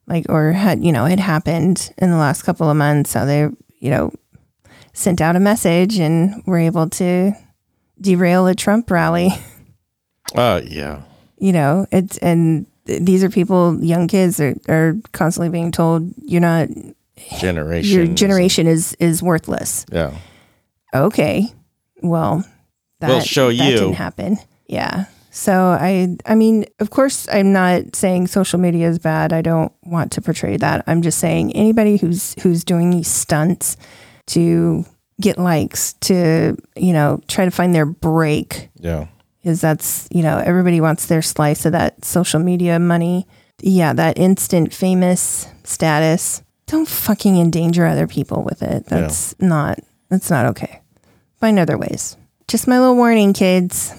like 0.07 0.27
or 0.29 0.53
had 0.53 0.83
you 0.85 0.93
know 0.93 1.05
it 1.05 1.19
happened 1.19 1.93
in 1.99 2.11
the 2.11 2.17
last 2.17 2.43
couple 2.43 2.71
of 2.71 2.77
months. 2.77 3.13
How 3.13 3.25
they 3.25 3.49
you 3.81 3.91
know 3.91 4.13
sent 4.93 5.21
out 5.21 5.37
a 5.37 5.41
message 5.41 5.99
and 5.99 6.43
were 6.47 6.59
able 6.59 6.89
to 6.91 7.33
derail 8.01 8.47
a 8.47 8.55
Trump 8.55 8.91
rally. 8.91 9.31
Uh 10.33 10.61
yeah. 10.65 11.03
You 11.39 11.53
know 11.53 11.87
it's 11.91 12.17
and 12.19 12.65
these 12.85 13.25
are 13.25 13.31
people, 13.31 13.83
young 13.83 14.07
kids 14.07 14.39
are, 14.39 14.55
are 14.69 14.95
constantly 15.11 15.49
being 15.49 15.73
told 15.73 16.13
you're 16.23 16.41
not 16.41 16.69
Generation. 17.41 17.91
your 17.93 18.07
generation 18.07 18.69
is 18.69 18.95
is 19.01 19.25
worthless. 19.25 19.87
Yeah. 19.91 20.15
Okay, 20.95 21.49
well 22.03 22.45
that 23.01 23.09
We'll 23.09 23.21
show 23.21 23.49
that 23.49 23.55
you. 23.55 23.71
didn't 23.79 23.95
happen. 23.95 24.39
Yeah. 24.67 25.07
So 25.33 25.53
I 25.81 26.17
I 26.27 26.35
mean, 26.35 26.65
of 26.81 26.91
course 26.91 27.29
I'm 27.33 27.53
not 27.53 27.95
saying 27.95 28.27
social 28.29 28.59
media 28.59 28.89
is 28.89 28.99
bad. 28.99 29.33
I 29.33 29.43
don't 29.43 29.73
want 29.85 30.13
to 30.13 30.21
portray 30.21 30.57
that. 30.57 30.85
I'm 30.87 31.03
just 31.03 31.19
saying 31.19 31.53
anybody 31.55 31.97
who's 31.99 32.35
who's 32.43 32.65
doing 32.65 32.91
these 32.91 33.09
stunts 33.09 33.77
to 34.29 34.85
get 35.21 35.39
likes 35.39 35.93
to, 35.95 36.57
you 36.77 36.93
know, 36.93 37.21
try 37.29 37.45
to 37.45 37.51
find 37.51 37.75
their 37.75 37.85
break 37.87 38.71
Yeah. 38.77 39.07
because 39.43 39.61
that's, 39.61 40.09
you 40.11 40.23
know, 40.23 40.39
everybody 40.39 40.81
wants 40.81 41.07
their 41.07 41.21
slice 41.23 41.67
of 41.67 41.73
that 41.73 42.05
social 42.05 42.41
media 42.41 42.79
money. 42.79 43.27
Yeah, 43.61 43.93
that 43.93 44.19
instant 44.19 44.73
famous 44.73 45.47
status. 45.65 46.43
Don't 46.67 46.89
fucking 46.89 47.37
endanger 47.39 47.85
other 47.87 48.07
people 48.07 48.43
with 48.43 48.63
it. 48.63 48.87
That's 48.87 49.35
not 49.41 49.79
that's 50.09 50.31
not 50.31 50.47
okay. 50.47 50.81
Find 51.39 51.59
other 51.59 51.77
ways. 51.79 52.17
Just 52.51 52.67
my 52.67 52.81
little 52.81 52.97
warning, 52.97 53.33
kids. 53.33 53.91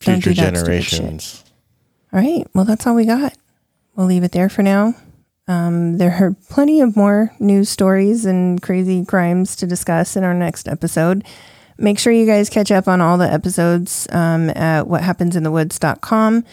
Don't 0.00 0.20
Future 0.20 0.30
do 0.30 0.34
that 0.42 0.56
stupid 0.56 0.82
shit. 0.82 0.90
generations. 0.90 1.44
All 2.12 2.18
right. 2.20 2.44
Well, 2.52 2.64
that's 2.64 2.84
all 2.84 2.96
we 2.96 3.04
got. 3.04 3.32
We'll 3.94 4.08
leave 4.08 4.24
it 4.24 4.32
there 4.32 4.48
for 4.48 4.62
now. 4.64 4.94
Um, 5.46 5.98
there 5.98 6.10
are 6.10 6.34
plenty 6.50 6.80
of 6.80 6.96
more 6.96 7.32
news 7.38 7.68
stories 7.68 8.24
and 8.24 8.60
crazy 8.60 9.04
crimes 9.04 9.54
to 9.56 9.68
discuss 9.68 10.16
in 10.16 10.24
our 10.24 10.34
next 10.34 10.66
episode. 10.66 11.22
Make 11.78 12.00
sure 12.00 12.12
you 12.12 12.26
guys 12.26 12.50
catch 12.50 12.72
up 12.72 12.88
on 12.88 13.00
all 13.00 13.18
the 13.18 13.32
episodes 13.32 14.08
um, 14.10 14.50
at 14.50 14.86
whathappensinthewoods.com, 14.86 16.44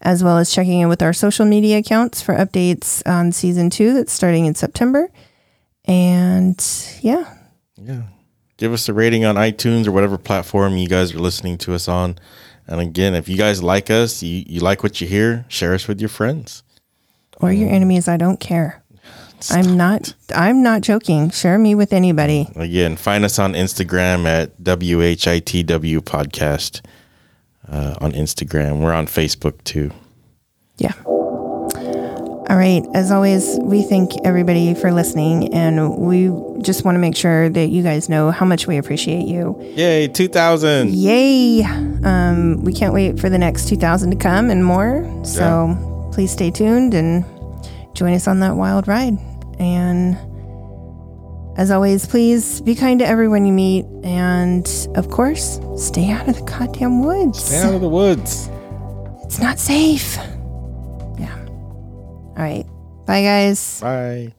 as 0.00 0.24
well 0.24 0.38
as 0.38 0.50
checking 0.54 0.80
in 0.80 0.88
with 0.88 1.02
our 1.02 1.12
social 1.12 1.44
media 1.44 1.78
accounts 1.78 2.22
for 2.22 2.34
updates 2.34 3.02
on 3.06 3.30
season 3.30 3.68
two 3.68 3.92
that's 3.92 4.12
starting 4.12 4.46
in 4.46 4.54
September. 4.54 5.10
And 5.84 6.58
yeah, 7.02 7.34
Yeah. 7.76 8.04
Give 8.58 8.72
us 8.72 8.88
a 8.88 8.94
rating 8.94 9.24
on 9.24 9.34
iTunes 9.36 9.86
or 9.86 9.92
whatever 9.92 10.16
platform 10.16 10.76
you 10.76 10.88
guys 10.88 11.14
are 11.14 11.18
listening 11.18 11.58
to 11.58 11.74
us 11.74 11.88
on. 11.88 12.16
And 12.66 12.80
again, 12.80 13.14
if 13.14 13.28
you 13.28 13.36
guys 13.36 13.62
like 13.62 13.90
us, 13.90 14.22
you, 14.22 14.44
you 14.46 14.60
like 14.60 14.82
what 14.82 15.00
you 15.00 15.06
hear, 15.06 15.44
share 15.48 15.74
us 15.74 15.86
with 15.86 16.00
your 16.00 16.08
friends. 16.08 16.62
or 17.40 17.52
your 17.52 17.68
enemies, 17.68 18.08
I 18.08 18.16
don't 18.16 18.40
care. 18.40 18.82
I'm 19.50 19.76
not. 19.76 20.14
I'm 20.34 20.62
not 20.62 20.80
joking. 20.80 21.28
Share 21.30 21.58
me 21.58 21.74
with 21.74 21.92
anybody. 21.92 22.48
Again, 22.56 22.96
find 22.96 23.24
us 23.24 23.38
on 23.38 23.52
Instagram 23.52 24.24
at 24.24 24.56
WHITW 24.62 25.98
Podcast 26.00 26.80
uh, 27.68 27.94
on 28.00 28.12
Instagram. 28.12 28.80
We're 28.80 28.94
on 28.94 29.06
Facebook 29.06 29.62
too. 29.64 29.90
Yeah. 30.78 30.94
All 32.48 32.56
right. 32.56 32.84
As 32.94 33.10
always, 33.10 33.58
we 33.60 33.82
thank 33.82 34.12
everybody 34.24 34.72
for 34.74 34.92
listening, 34.92 35.52
and 35.52 35.96
we 35.98 36.30
just 36.62 36.84
want 36.84 36.94
to 36.94 37.00
make 37.00 37.16
sure 37.16 37.48
that 37.48 37.70
you 37.70 37.82
guys 37.82 38.08
know 38.08 38.30
how 38.30 38.46
much 38.46 38.68
we 38.68 38.76
appreciate 38.76 39.26
you. 39.26 39.56
Yay, 39.74 40.06
2000. 40.06 40.94
Yay! 40.94 41.64
Um, 42.04 42.62
we 42.62 42.72
can't 42.72 42.94
wait 42.94 43.18
for 43.18 43.28
the 43.28 43.38
next 43.38 43.68
2000 43.68 44.12
to 44.12 44.16
come 44.16 44.50
and 44.50 44.64
more. 44.64 45.02
So 45.24 46.10
please 46.12 46.30
stay 46.30 46.52
tuned 46.52 46.94
and 46.94 47.24
join 47.94 48.12
us 48.12 48.28
on 48.28 48.38
that 48.40 48.54
wild 48.54 48.86
ride. 48.86 49.18
And 49.58 50.16
as 51.58 51.72
always, 51.72 52.06
please 52.06 52.60
be 52.60 52.76
kind 52.76 53.00
to 53.00 53.06
everyone 53.06 53.44
you 53.44 53.52
meet, 53.52 53.86
and 54.04 54.68
of 54.94 55.10
course, 55.10 55.58
stay 55.76 56.12
out 56.12 56.28
of 56.28 56.36
the 56.36 56.42
goddamn 56.42 57.02
woods. 57.02 57.42
Stay 57.42 57.58
out 57.58 57.74
of 57.74 57.80
the 57.80 57.88
woods. 57.88 58.48
It's 59.24 59.40
not 59.40 59.58
safe. 59.58 60.16
All 62.36 62.42
right. 62.42 62.66
Bye, 63.06 63.22
guys. 63.22 63.80
Bye. 63.80 64.35